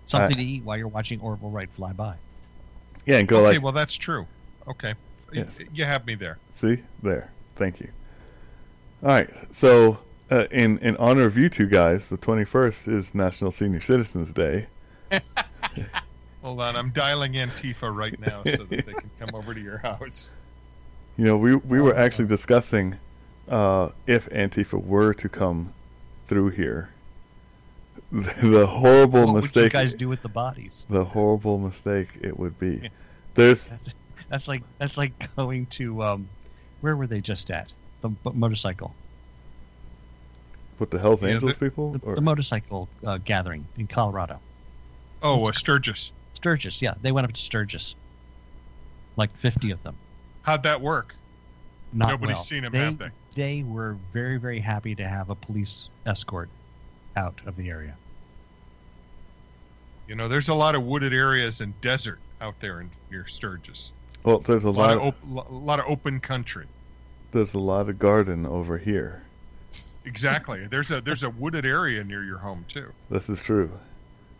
Something 0.09 0.37
to 0.37 0.43
eat 0.43 0.65
while 0.65 0.77
you're 0.77 0.89
watching 0.89 1.21
Orville 1.21 1.51
Wright 1.51 1.71
fly 1.71 1.93
by. 1.93 2.15
yeah, 3.07 3.19
and 3.19 3.29
go 3.29 3.37
like. 3.43 3.47
okay, 3.51 3.57
like, 3.59 3.65
well 3.65 3.73
that's 3.73 3.97
true. 3.97 4.27
Okay, 4.67 4.95
Yes. 5.33 5.57
you 5.73 5.85
have 5.85 6.07
me 6.07 6.15
there. 6.15 6.39
See 6.61 6.79
there. 7.03 7.31
Thank 7.57 7.81
you. 7.81 7.89
All 9.03 9.11
right. 9.11 9.31
So, 9.55 9.99
uh, 10.31 10.45
in 10.51 10.79
in 10.79 10.97
honor 10.97 11.25
of 11.25 11.37
you 11.39 11.49
two 11.49 11.67
guys, 11.67 12.09
the 12.09 12.17
twenty 12.17 12.45
first 12.45 12.89
is 12.89 13.15
National 13.15 13.51
Senior 13.53 13.81
Citizens 13.83 14.33
Day. 14.33 14.67
Hold 16.43 16.61
on, 16.61 16.77
I'm 16.77 16.91
dialing 16.91 17.33
Antifa 17.35 17.95
right 17.95 18.19
now 18.21 18.43
so 18.45 18.65
that 18.65 18.69
they 18.71 18.83
can 18.93 19.11
come 19.19 19.31
over 19.35 19.55
to 19.55 19.61
your 19.61 19.79
house. 19.79 20.33
You 21.17 21.25
know, 21.25 21.37
we 21.37 21.57
we 21.57 21.81
were 21.81 21.95
Oh. 21.95 21.99
actually 22.01 22.29
discussing 22.29 22.97
uh, 23.49 23.89
if 24.07 24.29
Antifa 24.31 24.83
were 24.83 25.13
to 25.15 25.29
come 25.29 25.73
through 26.29 26.51
here, 26.51 26.91
the 28.13 28.67
horrible 28.67 29.25
what 29.27 29.35
would 29.35 29.43
mistake. 29.45 29.65
you 29.65 29.69
guys 29.71 29.95
do 29.95 30.09
with 30.09 30.23
the 30.23 30.29
bodies? 30.29 30.87
The 30.91 31.05
horrible 31.05 31.59
mistake 31.59 32.09
it 32.21 32.39
would 32.39 32.59
be. 32.59 32.91
There's 33.35 33.65
That's 33.67 33.95
that's 34.29 34.49
like 34.49 34.63
that's 34.79 34.97
like 34.99 35.13
going 35.37 35.67
to 35.67 36.03
um, 36.03 36.29
where 36.81 36.97
were 36.97 37.07
they 37.07 37.21
just 37.21 37.51
at? 37.51 37.73
The 38.01 38.09
b- 38.11 38.31
motorcycle, 38.35 38.95
what 40.79 40.91
the 40.91 40.99
Hell's 40.99 41.23
Yeah, 41.23 41.31
Angels 41.31 41.53
the- 41.53 41.59
people. 41.59 41.93
the, 41.93 41.99
Or, 42.03 42.15
the 42.15 42.21
motorcycle 42.21 42.89
uh, 43.05 43.19
gathering 43.19 43.67
in 43.77 43.87
Colorado. 43.87 44.39
Oh, 45.23 45.49
uh, 45.49 45.53
Sturgis. 45.53 46.13
Sturgis, 46.35 46.81
yeah, 46.81 46.95
they 47.03 47.11
went 47.11 47.25
up 47.27 47.33
to 47.33 47.41
Sturgis, 47.41 47.97
like 49.17 49.35
fifty 49.37 49.71
of 49.73 49.83
them. 49.83 49.97
How'd 50.43 50.63
that 50.63 50.81
work? 50.81 51.15
Not 51.93 52.11
Nobody's 52.11 52.35
well. 52.37 52.43
seen 52.45 52.65
'em, 52.65 52.73
they, 52.73 52.79
have 52.79 52.99
they? 52.99 53.11
They 53.35 53.63
were 53.65 53.97
very 54.13 54.37
very 54.37 54.61
happy 54.61 54.95
to 54.95 55.07
have 55.09 55.31
a 55.31 55.35
police 55.35 55.89
escort 56.07 56.49
out 57.19 57.41
of 57.47 57.57
the 57.57 57.69
area. 57.69 57.97
You 60.07 60.15
know, 60.15 60.29
there's 60.29 60.49
a 60.49 60.55
lot 60.55 60.75
of 60.75 60.85
wooded 60.85 61.13
areas 61.13 61.61
and 61.61 61.79
desert 61.81 62.19
out 62.41 62.59
there 62.61 62.81
in 62.81 62.91
near 63.11 63.27
Sturgis. 63.27 63.93
Well, 64.25 64.39
there's 64.39 64.65
a 64.65 64.69
A 64.69 64.71
lot 64.71 64.97
lot. 64.97 64.97
of 64.97 65.03
op- 65.37 65.51
a 65.51 65.55
lot 65.55 65.81
of 65.81 65.87
open 65.89 66.21
country. 66.21 66.67
there's 67.33 67.53
a 67.55 67.59
lot 67.59 67.89
of 67.91 67.99
garden 67.99 68.47
over 68.47 68.79
here. 68.79 69.23
Exactly. 70.05 70.67
There's 70.67 70.91
a 70.91 71.01
there's 71.03 71.25
a 71.25 71.31
wooded 71.31 71.67
area 71.67 72.03
near 72.05 72.25
your 72.25 72.39
home 72.39 72.65
too. 72.69 72.91
This 73.11 73.29
is 73.29 73.39
true. 73.41 73.71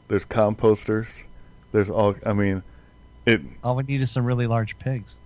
There's 0.09 0.25
composters. 0.25 1.09
There's 1.73 1.91
all. 1.91 2.15
I 2.25 2.33
mean, 2.33 2.63
it. 3.27 3.43
All 3.63 3.77
we 3.77 3.83
need 3.83 4.01
is 4.01 4.11
some 4.11 4.25
really 4.25 4.47
large 4.47 4.79
pigs. 4.79 5.17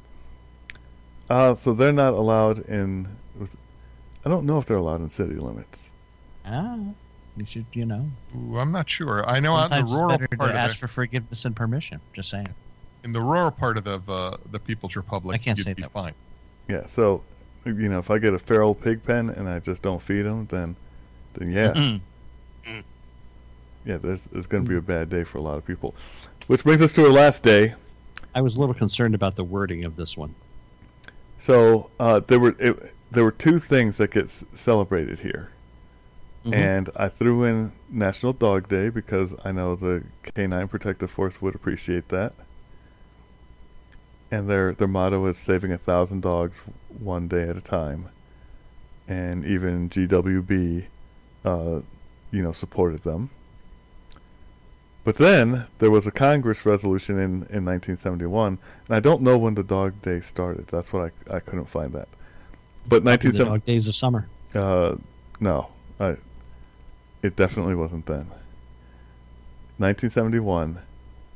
Uh, 1.30 1.54
so 1.54 1.72
they're 1.72 1.92
not 1.92 2.14
allowed 2.14 2.66
in. 2.68 3.06
I 4.24 4.28
don't 4.28 4.44
know 4.44 4.58
if 4.58 4.66
they're 4.66 4.76
allowed 4.76 5.00
in 5.02 5.10
city 5.10 5.34
limits. 5.36 5.78
Ah, 6.44 6.76
you 7.36 7.44
should, 7.46 7.66
you 7.72 7.86
know. 7.86 8.08
Ooh, 8.36 8.58
I'm 8.58 8.72
not 8.72 8.88
sure. 8.90 9.28
I 9.28 9.40
know 9.40 9.54
out 9.54 9.72
in 9.72 9.86
Sometimes 9.86 9.90
the 9.90 9.96
it's 9.96 10.02
rural 10.02 10.18
better 10.18 10.36
part 10.36 10.48
to 10.50 10.54
of 10.54 10.56
ask 10.56 10.74
the, 10.74 10.80
for 10.80 10.88
forgiveness 10.88 11.44
and 11.44 11.56
permission. 11.56 12.00
Just 12.12 12.30
saying. 12.30 12.48
in 13.04 13.12
the 13.12 13.20
rural 13.20 13.50
part 13.50 13.76
of 13.76 13.84
the 13.84 14.00
uh, 14.12 14.36
the 14.50 14.58
People's 14.58 14.96
Republic, 14.96 15.34
I 15.34 15.38
can't 15.42 15.58
you'd 15.58 15.64
say 15.64 15.74
be 15.74 15.82
that. 15.82 15.92
fine. 15.92 16.14
Yeah. 16.68 16.86
So, 16.94 17.22
you 17.64 17.72
know, 17.72 17.98
if 17.98 18.10
I 18.10 18.18
get 18.18 18.34
a 18.34 18.38
feral 18.38 18.74
pig 18.74 19.04
pen 19.04 19.30
and 19.30 19.48
I 19.48 19.58
just 19.60 19.82
don't 19.82 20.02
feed 20.02 20.22
them, 20.22 20.46
then, 20.50 20.76
then 21.34 21.50
yeah, 21.50 21.72
Mm-mm. 21.72 22.82
yeah, 23.84 23.96
there's 23.96 24.20
it's 24.32 24.46
going 24.46 24.64
to 24.64 24.68
be 24.68 24.76
a 24.76 24.80
bad 24.80 25.08
day 25.10 25.24
for 25.24 25.38
a 25.38 25.42
lot 25.42 25.56
of 25.58 25.66
people. 25.66 25.94
Which 26.48 26.64
brings 26.64 26.82
us 26.82 26.92
to 26.94 27.04
our 27.06 27.12
last 27.12 27.42
day. 27.42 27.74
I 28.34 28.40
was 28.40 28.56
a 28.56 28.60
little 28.60 28.74
concerned 28.74 29.14
about 29.14 29.36
the 29.36 29.44
wording 29.44 29.84
of 29.84 29.96
this 29.96 30.16
one. 30.16 30.34
So 31.42 31.90
uh, 32.00 32.20
there 32.20 32.40
were 32.40 32.54
it, 32.58 32.94
there 33.10 33.24
were 33.24 33.32
two 33.32 33.58
things 33.60 33.96
that 33.98 34.10
get 34.10 34.28
celebrated 34.54 35.18
here, 35.20 35.50
Mhm. 36.44 36.54
and 36.56 36.90
I 36.96 37.08
threw 37.08 37.44
in 37.44 37.72
National 37.88 38.32
Dog 38.32 38.68
Day 38.68 38.88
because 38.88 39.32
I 39.44 39.52
know 39.52 39.76
the 39.76 40.02
Canine 40.34 40.66
Protective 40.68 41.10
Force 41.10 41.40
would 41.40 41.54
appreciate 41.54 42.08
that. 42.08 42.32
And 44.30 44.48
their 44.48 44.72
their 44.72 44.88
motto 44.88 45.24
is 45.26 45.36
saving 45.36 45.72
a 45.72 45.78
thousand 45.78 46.22
dogs 46.22 46.56
one 46.88 47.28
day 47.28 47.48
at 47.48 47.56
a 47.56 47.60
time, 47.60 48.08
and 49.06 49.44
even 49.44 49.90
GWB, 49.90 50.86
uh, 51.44 51.80
you 52.30 52.42
know, 52.42 52.52
supported 52.52 53.02
them. 53.04 53.28
But 55.04 55.16
then 55.16 55.66
there 55.80 55.90
was 55.90 56.06
a 56.06 56.10
Congress 56.10 56.64
resolution 56.64 57.16
in, 57.18 57.24
in 57.50 57.64
1971, 57.64 58.58
and 58.86 58.96
I 58.96 59.00
don't 59.00 59.20
know 59.20 59.36
when 59.36 59.54
the 59.54 59.62
Dog 59.64 60.00
Day 60.00 60.20
started. 60.20 60.68
That's 60.68 60.92
what 60.92 61.12
I, 61.28 61.36
I 61.36 61.40
couldn't 61.40 61.68
find 61.68 61.92
that. 61.92 62.08
But 62.88 63.04
1970, 63.04 63.50
dog 63.50 63.64
days 63.64 63.86
of 63.88 63.96
summer. 63.96 64.28
uh, 64.54 64.94
no, 65.40 65.68
I, 66.00 66.16
it 67.22 67.36
definitely 67.36 67.74
wasn't 67.74 68.06
then. 68.06 68.26
1971, 69.78 70.78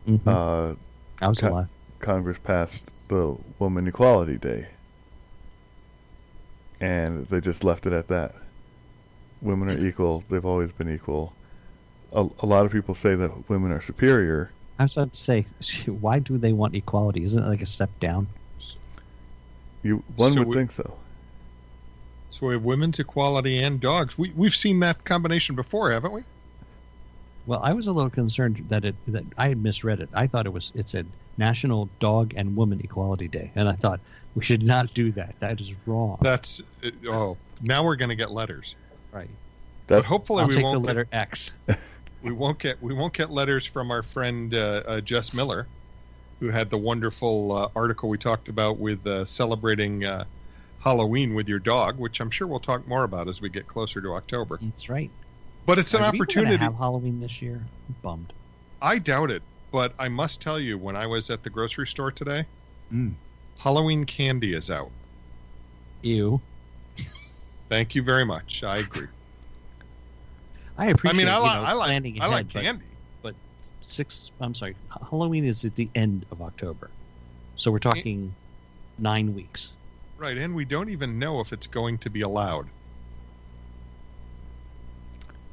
Mhm. 0.09 0.21
uh, 0.27 0.75
I 1.23 1.29
was 1.29 1.39
okay. 1.43 1.49
alive. 1.49 1.69
Congress 2.01 2.39
passed 2.43 2.83
the 3.09 3.37
Woman 3.59 3.87
Equality 3.89 4.37
Day, 4.37 4.67
and 6.81 7.27
they 7.29 7.41
just 7.41 7.65
left 7.65 7.87
it 7.87 7.93
at 7.93 8.09
that. 8.09 8.35
Women 9.43 9.71
are 9.71 9.87
equal; 9.87 10.23
they've 10.29 10.45
always 10.45 10.71
been 10.73 10.93
equal. 10.93 11.33
A, 12.13 12.27
a 12.41 12.47
lot 12.47 12.65
of 12.67 12.73
people 12.73 12.95
say 12.95 13.15
that 13.15 13.49
women 13.49 13.73
are 13.73 13.81
superior. 13.83 14.51
I 14.79 14.85
was 14.85 14.97
about 14.97 15.13
to 15.13 15.19
say, 15.19 15.47
why 15.87 16.19
do 16.19 16.39
they 16.39 16.53
want 16.53 16.75
equality? 16.75 17.23
Isn't 17.23 17.43
it 17.43 17.47
like 17.47 17.63
a 17.63 17.67
step 17.67 17.91
down? 18.01 18.27
You 19.83 20.03
one 20.17 20.33
So 20.33 20.39
would 20.41 20.49
we- 20.49 20.55
think 20.55 20.73
so. 20.73 20.97
So 22.39 22.49
we 22.49 22.55
have 22.55 22.65
women's 22.65 22.99
equality 22.99 23.63
and 23.63 23.81
dogs. 23.81 24.19
We 24.19 24.31
we've 24.37 24.55
seen 24.55 24.81
that 24.81 25.05
combination 25.05 25.57
before, 25.57 25.91
haven't 25.91 26.13
we? 26.13 26.23
Well, 27.47 27.61
I 27.63 27.73
was 27.73 27.87
a 27.87 27.93
little 27.93 28.11
concerned 28.11 28.63
that 28.69 28.85
it 28.85 28.95
that 29.09 29.25
I 29.39 29.49
had 29.49 29.63
misread 29.63 30.01
it. 30.01 30.11
I 30.13 30.27
thought 30.27 30.45
it 30.45 30.53
was 30.53 30.71
it 30.75 30.89
said 30.89 31.07
National 31.39 31.89
Dog 31.99 32.35
and 32.37 32.55
Woman 32.55 32.81
Equality 32.85 33.29
Day, 33.29 33.51
and 33.55 33.69
I 33.69 33.73
thought 33.73 34.01
we 34.35 34.45
should 34.45 34.63
not 34.63 34.93
do 34.93 35.13
that. 35.13 35.35
That 35.41 35.63
is 35.63 35.73
wrong. 35.87 36.19
That's 36.21 36.61
uh, 36.85 36.91
oh. 37.09 37.39
Now 37.63 37.83
we're 37.83 37.97
going 37.97 38.11
to 38.11 38.17
get 38.17 38.31
letters, 38.31 38.75
right. 39.13 39.31
but 39.87 40.05
hopefully 40.05 40.43
I'll 40.43 40.49
we 40.49 40.57
take 40.57 40.65
won't 40.65 40.75
the 40.75 40.81
get- 40.81 40.87
letter 40.87 41.09
X. 41.13 41.55
we 42.23 42.33
won't 42.33 42.59
get 42.59 42.83
we 42.83 42.93
won't 42.93 43.15
get 43.15 43.31
letters 43.31 43.65
from 43.65 43.91
our 43.91 44.03
friend 44.03 44.55
uh, 44.55 44.83
uh, 44.87 45.01
Jess 45.01 45.33
Miller, 45.33 45.67
who 46.41 46.51
had 46.51 46.69
the 46.69 46.77
wonderful 46.77 47.57
uh, 47.57 47.69
article 47.75 48.11
we 48.11 48.19
talked 48.19 48.49
about 48.49 48.77
with 48.77 49.07
uh, 49.07 49.25
celebrating 49.25 50.05
uh, 50.05 50.25
Halloween 50.91 51.35
with 51.35 51.49
your 51.49 51.59
dog, 51.59 51.99
which 51.99 52.21
I'm 52.21 52.31
sure 52.31 52.47
we'll 52.47 52.61
talk 52.61 52.87
more 52.87 53.03
about 53.03 53.27
as 53.27 53.41
we 53.41 53.49
get 53.49 53.67
closer 53.67 54.01
to 54.01 54.15
October. 54.15 54.57
That's 54.63 54.89
right. 54.89 55.11
But 55.67 55.81
it's 55.81 55.95
an 55.95 56.03
Are 56.03 56.05
opportunity. 56.15 56.59
have 56.59 56.77
Halloween 56.77 57.19
this 57.19 57.43
year. 57.43 57.61
I'm 57.89 57.97
bummed. 58.03 58.33
I 58.81 58.99
doubt 59.01 59.33
it, 59.33 59.43
but 59.73 59.95
I 59.99 60.07
must 60.09 60.41
tell 60.41 60.61
you, 60.61 60.79
when 60.79 60.95
I 60.95 61.09
was 61.09 61.29
at 61.29 61.43
the 61.43 61.51
grocery 61.51 61.89
store 61.89 62.13
today, 62.13 62.47
Mm. 62.95 63.15
Halloween 63.59 64.05
candy 64.05 64.55
is 64.55 64.71
out. 64.71 64.93
Ew. 66.03 66.41
Thank 67.69 67.97
you 67.97 68.03
very 68.05 68.25
much. 68.25 68.63
I 68.63 68.79
agree. 68.79 69.09
I 70.79 70.85
I 70.87 70.91
appreciate. 70.91 71.19
mean, 71.19 71.27
I, 71.29 71.39
you 71.39 71.43
li- 71.43 71.49
know, 71.55 71.63
I 71.65 71.73
like 71.73 71.87
planning 71.89 72.15
I 72.21 72.27
ahead, 72.27 72.31
like 72.31 72.53
but 72.53 72.63
candy. 72.63 72.85
Six. 73.81 74.31
I'm 74.39 74.55
sorry. 74.55 74.77
Halloween 75.11 75.45
is 75.45 75.65
at 75.65 75.75
the 75.75 75.91
end 75.97 76.27
of 76.31 76.41
October, 76.43 76.93
so 77.57 77.73
we're 77.73 77.81
talking 77.81 78.33
nine 79.01 79.35
weeks. 79.35 79.73
Right, 80.19 80.39
and 80.39 80.55
we 80.55 80.65
don't 80.65 80.89
even 80.89 81.19
know 81.19 81.41
if 81.41 81.53
it's 81.53 81.67
going 81.67 81.99
to 81.99 82.11
be 82.11 82.23
allowed. 82.23 82.69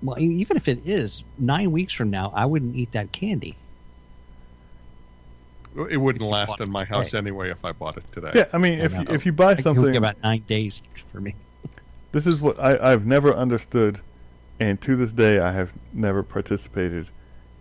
Well, 0.01 0.19
e- 0.19 0.35
even 0.39 0.57
if 0.57 0.67
it 0.67 0.87
is 0.87 1.23
nine 1.37 1.71
weeks 1.71 1.93
from 1.93 2.09
now, 2.09 2.31
I 2.33 2.45
wouldn't 2.45 2.75
eat 2.75 2.91
that 2.93 3.11
candy. 3.11 3.57
It 5.89 5.97
wouldn't 5.97 6.23
last 6.23 6.61
in 6.61 6.69
it 6.69 6.71
my 6.71 6.83
today. 6.83 6.95
house 6.95 7.13
anyway 7.13 7.49
if 7.49 7.65
I 7.65 7.71
bought 7.71 7.97
it 7.97 8.05
today. 8.11 8.31
yeah. 8.35 8.45
I 8.53 8.57
mean, 8.57 8.79
I 8.79 8.83
if 8.83 8.93
you, 8.93 9.05
if 9.09 9.25
you 9.25 9.31
buy 9.31 9.55
something, 9.55 9.91
be 9.91 9.97
about 9.97 10.21
nine 10.21 10.43
days 10.43 10.81
for 11.11 11.19
me. 11.19 11.35
this 12.11 12.27
is 12.27 12.39
what 12.39 12.59
I, 12.59 12.91
I've 12.91 13.05
never 13.05 13.33
understood, 13.33 13.99
and 14.59 14.79
to 14.83 14.95
this 14.95 15.11
day 15.11 15.39
I 15.39 15.51
have 15.51 15.71
never 15.91 16.21
participated 16.21 17.09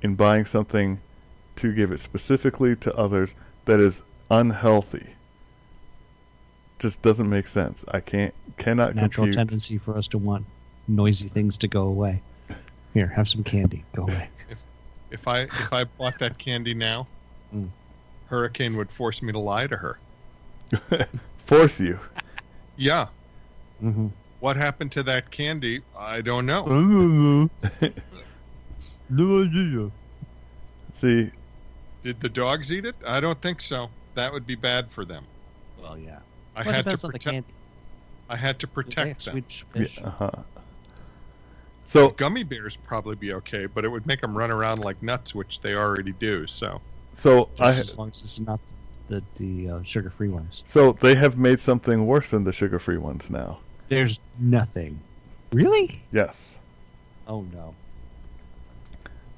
in 0.03 0.15
buying 0.15 0.45
something 0.45 1.01
to 1.57 1.73
give 1.73 1.91
it 1.91 2.01
specifically 2.01 2.77
to 2.77 2.95
others 2.95 3.31
that 3.65 3.81
is 3.81 4.03
unhealthy. 4.31 5.15
Just 6.83 7.01
doesn't 7.01 7.31
make 7.31 7.47
sense. 7.47 7.85
I 7.88 8.01
can't 8.01 8.35
cannot 8.59 8.88
It's 8.90 8.99
a 8.99 9.01
natural 9.03 9.27
compute. 9.27 9.37
tendency 9.37 9.79
for 9.79 9.97
us 9.97 10.09
to 10.09 10.18
want 10.18 10.45
noisy 10.88 11.29
things 11.29 11.57
to 11.59 11.68
go 11.68 11.85
away. 11.85 12.21
Here, 12.92 13.07
have 13.07 13.29
some 13.29 13.45
candy. 13.45 13.85
Go 13.95 14.03
away. 14.03 14.29
If 15.12 15.29
I 15.29 15.42
if 15.42 15.73
I 15.73 15.85
bought 15.85 16.18
that 16.18 16.38
candy 16.38 16.75
now, 16.75 17.07
Mm. 17.55 17.68
Hurricane 18.27 18.77
would 18.79 18.90
force 18.90 19.21
me 19.23 19.31
to 19.31 19.38
lie 19.38 19.66
to 19.66 19.77
her. 19.77 19.99
Force 21.47 21.79
you. 21.79 22.01
Yeah. 22.77 23.09
Mm-hmm. 23.83 24.07
What 24.40 24.57
happened 24.57 24.90
to 24.92 25.03
that 25.03 25.31
candy? 25.31 25.83
I 25.97 26.23
don't 26.23 26.47
know. 26.47 26.64
no 29.11 29.42
idea. 29.42 29.90
See, 30.98 31.31
Did 32.02 32.21
the 32.23 32.29
dogs 32.31 32.73
eat 32.73 32.87
it? 32.87 32.96
I 33.07 33.21
don't 33.21 33.38
think 33.42 33.61
so. 33.61 33.90
That 34.15 34.33
would 34.33 34.46
be 34.46 34.54
bad 34.54 34.90
for 34.90 35.04
them. 35.04 35.25
Well, 35.81 35.98
yeah. 35.98 36.21
I 36.55 36.65
well, 36.65 36.75
had 36.75 36.79
to 36.79 36.83
depends 36.85 37.05
on 37.05 37.09
the 37.09 37.19
protect. 37.19 37.50
I 38.29 38.37
had 38.37 38.59
to 38.61 38.67
protect 38.67 39.25
them. 39.25 39.44
Yeah, 39.75 39.87
uh-huh. 40.05 40.31
So 41.87 42.09
Gummy 42.11 42.42
bears 42.42 42.77
probably 42.77 43.17
be 43.17 43.35
okay, 43.35 43.67
but 43.67 43.85
it 43.85 43.88
would 43.88 44.07
make 44.07 44.23
them 44.23 44.37
run 44.37 44.50
around 44.50 44.79
like 44.79 45.03
nuts, 45.03 45.35
which 45.35 45.61
they 45.61 45.75
already 45.75 46.13
do. 46.13 46.46
So 46.46 46.81
so 47.15 47.50
Just 47.57 47.63
I 47.63 47.81
as 47.81 47.98
long 47.98 48.09
as 48.09 48.23
it's 48.23 48.40
not 48.40 48.61
the 49.09 49.23
the, 49.37 49.69
uh, 49.69 49.83
sugar-free 49.83 50.29
ones. 50.29 50.65
so 50.69 50.92
they 51.00 51.15
have 51.15 51.37
made 51.37 51.61
something 51.61 52.07
worse 52.07 52.31
than 52.31 52.44
the 52.44 52.53
sugar-free 52.53 52.98
ones 52.98 53.29
now. 53.29 53.59
There's 53.88 54.21
nothing. 54.38 54.98
Really? 55.53 56.00
Yes. 56.13 56.35
Oh 57.29 57.42
no. 57.53 57.75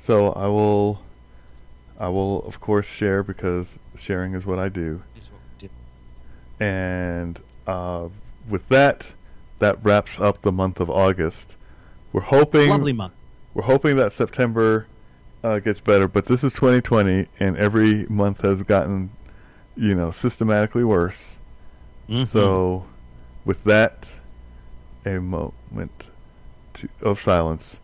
So 0.00 0.32
I 0.32 0.46
will, 0.46 1.00
I 1.98 2.08
will 2.08 2.44
of 2.46 2.60
course 2.60 2.86
share 2.86 3.22
because 3.22 3.66
sharing 3.98 4.34
is 4.34 4.46
what 4.46 4.58
I 4.58 4.68
do. 4.68 5.02
Is 5.16 5.30
what 5.30 5.40
we 5.40 5.43
did. 5.43 5.43
And 6.60 7.40
uh, 7.66 8.08
with 8.48 8.68
that, 8.68 9.12
that 9.58 9.78
wraps 9.84 10.12
up 10.18 10.42
the 10.42 10.52
month 10.52 10.80
of 10.80 10.88
August. 10.90 11.56
We're 12.12 12.20
hoping 12.22 12.70
Lovely 12.70 12.92
month. 12.92 13.14
we're 13.54 13.64
hoping 13.64 13.96
that 13.96 14.12
September 14.12 14.86
uh, 15.42 15.58
gets 15.58 15.80
better, 15.80 16.08
but 16.08 16.26
this 16.26 16.42
is 16.44 16.52
2020, 16.52 17.26
and 17.40 17.56
every 17.56 18.06
month 18.06 18.40
has 18.42 18.62
gotten, 18.62 19.10
you 19.76 19.94
know, 19.94 20.10
systematically 20.10 20.84
worse. 20.84 21.36
Mhm. 22.08 22.26
So, 22.28 22.86
with 23.44 23.62
that, 23.64 24.08
a 25.04 25.18
moment 25.20 26.08
to, 26.74 26.88
of 27.02 27.20
silence 27.20 27.76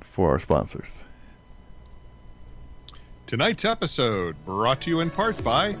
for 0.00 0.30
our 0.30 0.38
sponsors. 0.40 1.02
Tonight's 3.26 3.64
episode 3.64 4.36
brought 4.44 4.80
to 4.80 4.90
you 4.90 5.00
in 5.00 5.10
part 5.10 5.42
by 5.42 5.74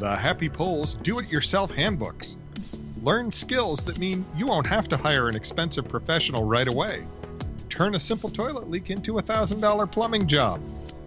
the 0.00 0.16
Happy 0.16 0.48
Poles 0.48 0.94
Do-It-Yourself 0.94 1.70
Handbooks. 1.70 2.36
Learn 3.02 3.30
skills 3.30 3.84
that 3.84 4.00
mean 4.00 4.24
you 4.36 4.46
won't 4.46 4.66
have 4.66 4.88
to 4.88 4.96
hire 4.96 5.28
an 5.28 5.36
expensive 5.36 5.88
professional 5.88 6.42
right 6.42 6.66
away. 6.66 7.04
Turn 7.68 7.94
a 7.94 8.00
simple 8.00 8.28
toilet 8.28 8.68
leak 8.68 8.90
into 8.90 9.18
a 9.18 9.22
$1,000 9.22 9.92
plumbing 9.92 10.26
job. 10.26 10.60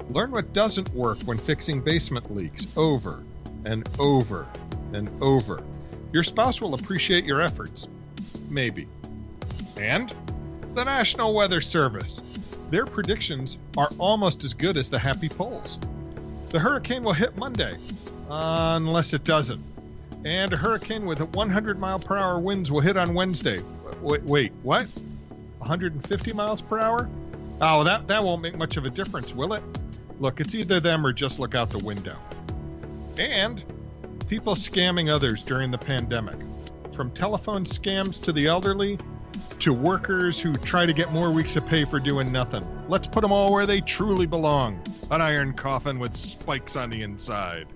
Learn 0.10 0.32
what 0.32 0.54
doesn't 0.54 0.89
work 0.94 1.18
when 1.24 1.38
fixing 1.38 1.82
basement 1.82 2.34
leaks 2.34 2.66
over 2.78 3.22
and 3.66 3.88
over 4.00 4.48
and 4.94 5.10
over. 5.22 5.62
Your 6.14 6.24
spouse 6.24 6.62
will 6.62 6.74
appreciate 6.74 7.26
your 7.26 7.42
efforts. 7.42 7.89
Maybe. 8.50 8.88
And 9.76 10.14
the 10.74 10.86
National 10.86 11.34
Weather 11.34 11.60
Service. 11.60 12.22
Their 12.72 12.86
predictions 12.86 13.57
are 13.78 13.89
almost 13.97 14.45
as 14.45 14.53
good 14.53 14.78
as 14.78 14.89
the 14.89 14.97
happy 14.97 15.28
polls. 15.28 15.78
The 16.49 16.59
hurricane 16.59 17.03
will 17.03 17.11
hit 17.11 17.36
Monday, 17.36 17.78
unless 18.30 19.13
it 19.13 19.26
doesn't. 19.26 19.61
And 20.24 20.53
a 20.53 20.55
hurricane 20.55 21.05
with 21.05 21.19
100 21.19 21.80
mile 21.80 21.99
per 21.99 22.15
hour 22.15 22.39
winds 22.39 22.72
will 22.72 22.80
hit 22.80 22.95
on 22.95 23.13
Wednesday. 23.13 23.61
Wait, 24.01 24.24
wait, 24.24 24.53
what? 24.63 24.88
150 25.57 26.34
miles 26.34 26.61
per 26.61 26.80
hour? 26.80 27.09
Oh, 27.59 27.84
that, 27.84 28.07
that 28.07 28.24
won't 28.24 28.41
make 28.41 28.57
much 28.57 28.78
of 28.78 28.86
a 28.86 28.89
difference, 28.89 29.36
will 29.36 29.53
it? 29.53 29.63
Look, 30.22 30.39
it's 30.39 30.55
either 30.55 30.80
them 30.80 31.05
or 31.05 31.11
just 31.11 31.39
look 31.39 31.55
out 31.55 31.69
the 31.72 31.80
window. 31.80 32.15
And 33.19 33.63
people 34.30 34.55
scamming 34.55 35.09
others 35.09 35.43
during 35.43 35.72
the 35.72 35.78
pandemic. 35.78 36.38
From 36.93 37.11
telephone 37.11 37.65
scams 37.65 38.24
to 38.24 38.32
the 38.32 38.47
elderly, 38.47 38.97
to 39.60 39.74
workers 39.74 40.39
who 40.39 40.54
try 40.54 40.86
to 40.86 40.94
get 40.94 41.12
more 41.12 41.32
weeks 41.32 41.56
of 41.56 41.68
pay 41.68 41.86
for 41.86 42.00
doing 42.00 42.32
nothing. 42.32 42.66
Let's 42.88 43.08
put 43.08 43.22
them 43.22 43.32
all 43.32 43.52
where 43.52 43.66
they 43.66 43.82
truly 43.82 44.26
belong 44.26 44.82
an 45.12 45.22
iron 45.22 45.54
coffin 45.54 46.00
with 46.00 46.16
spikes 46.16 46.76
on 46.76 46.89
the 46.89 47.04
inside. 47.04 47.68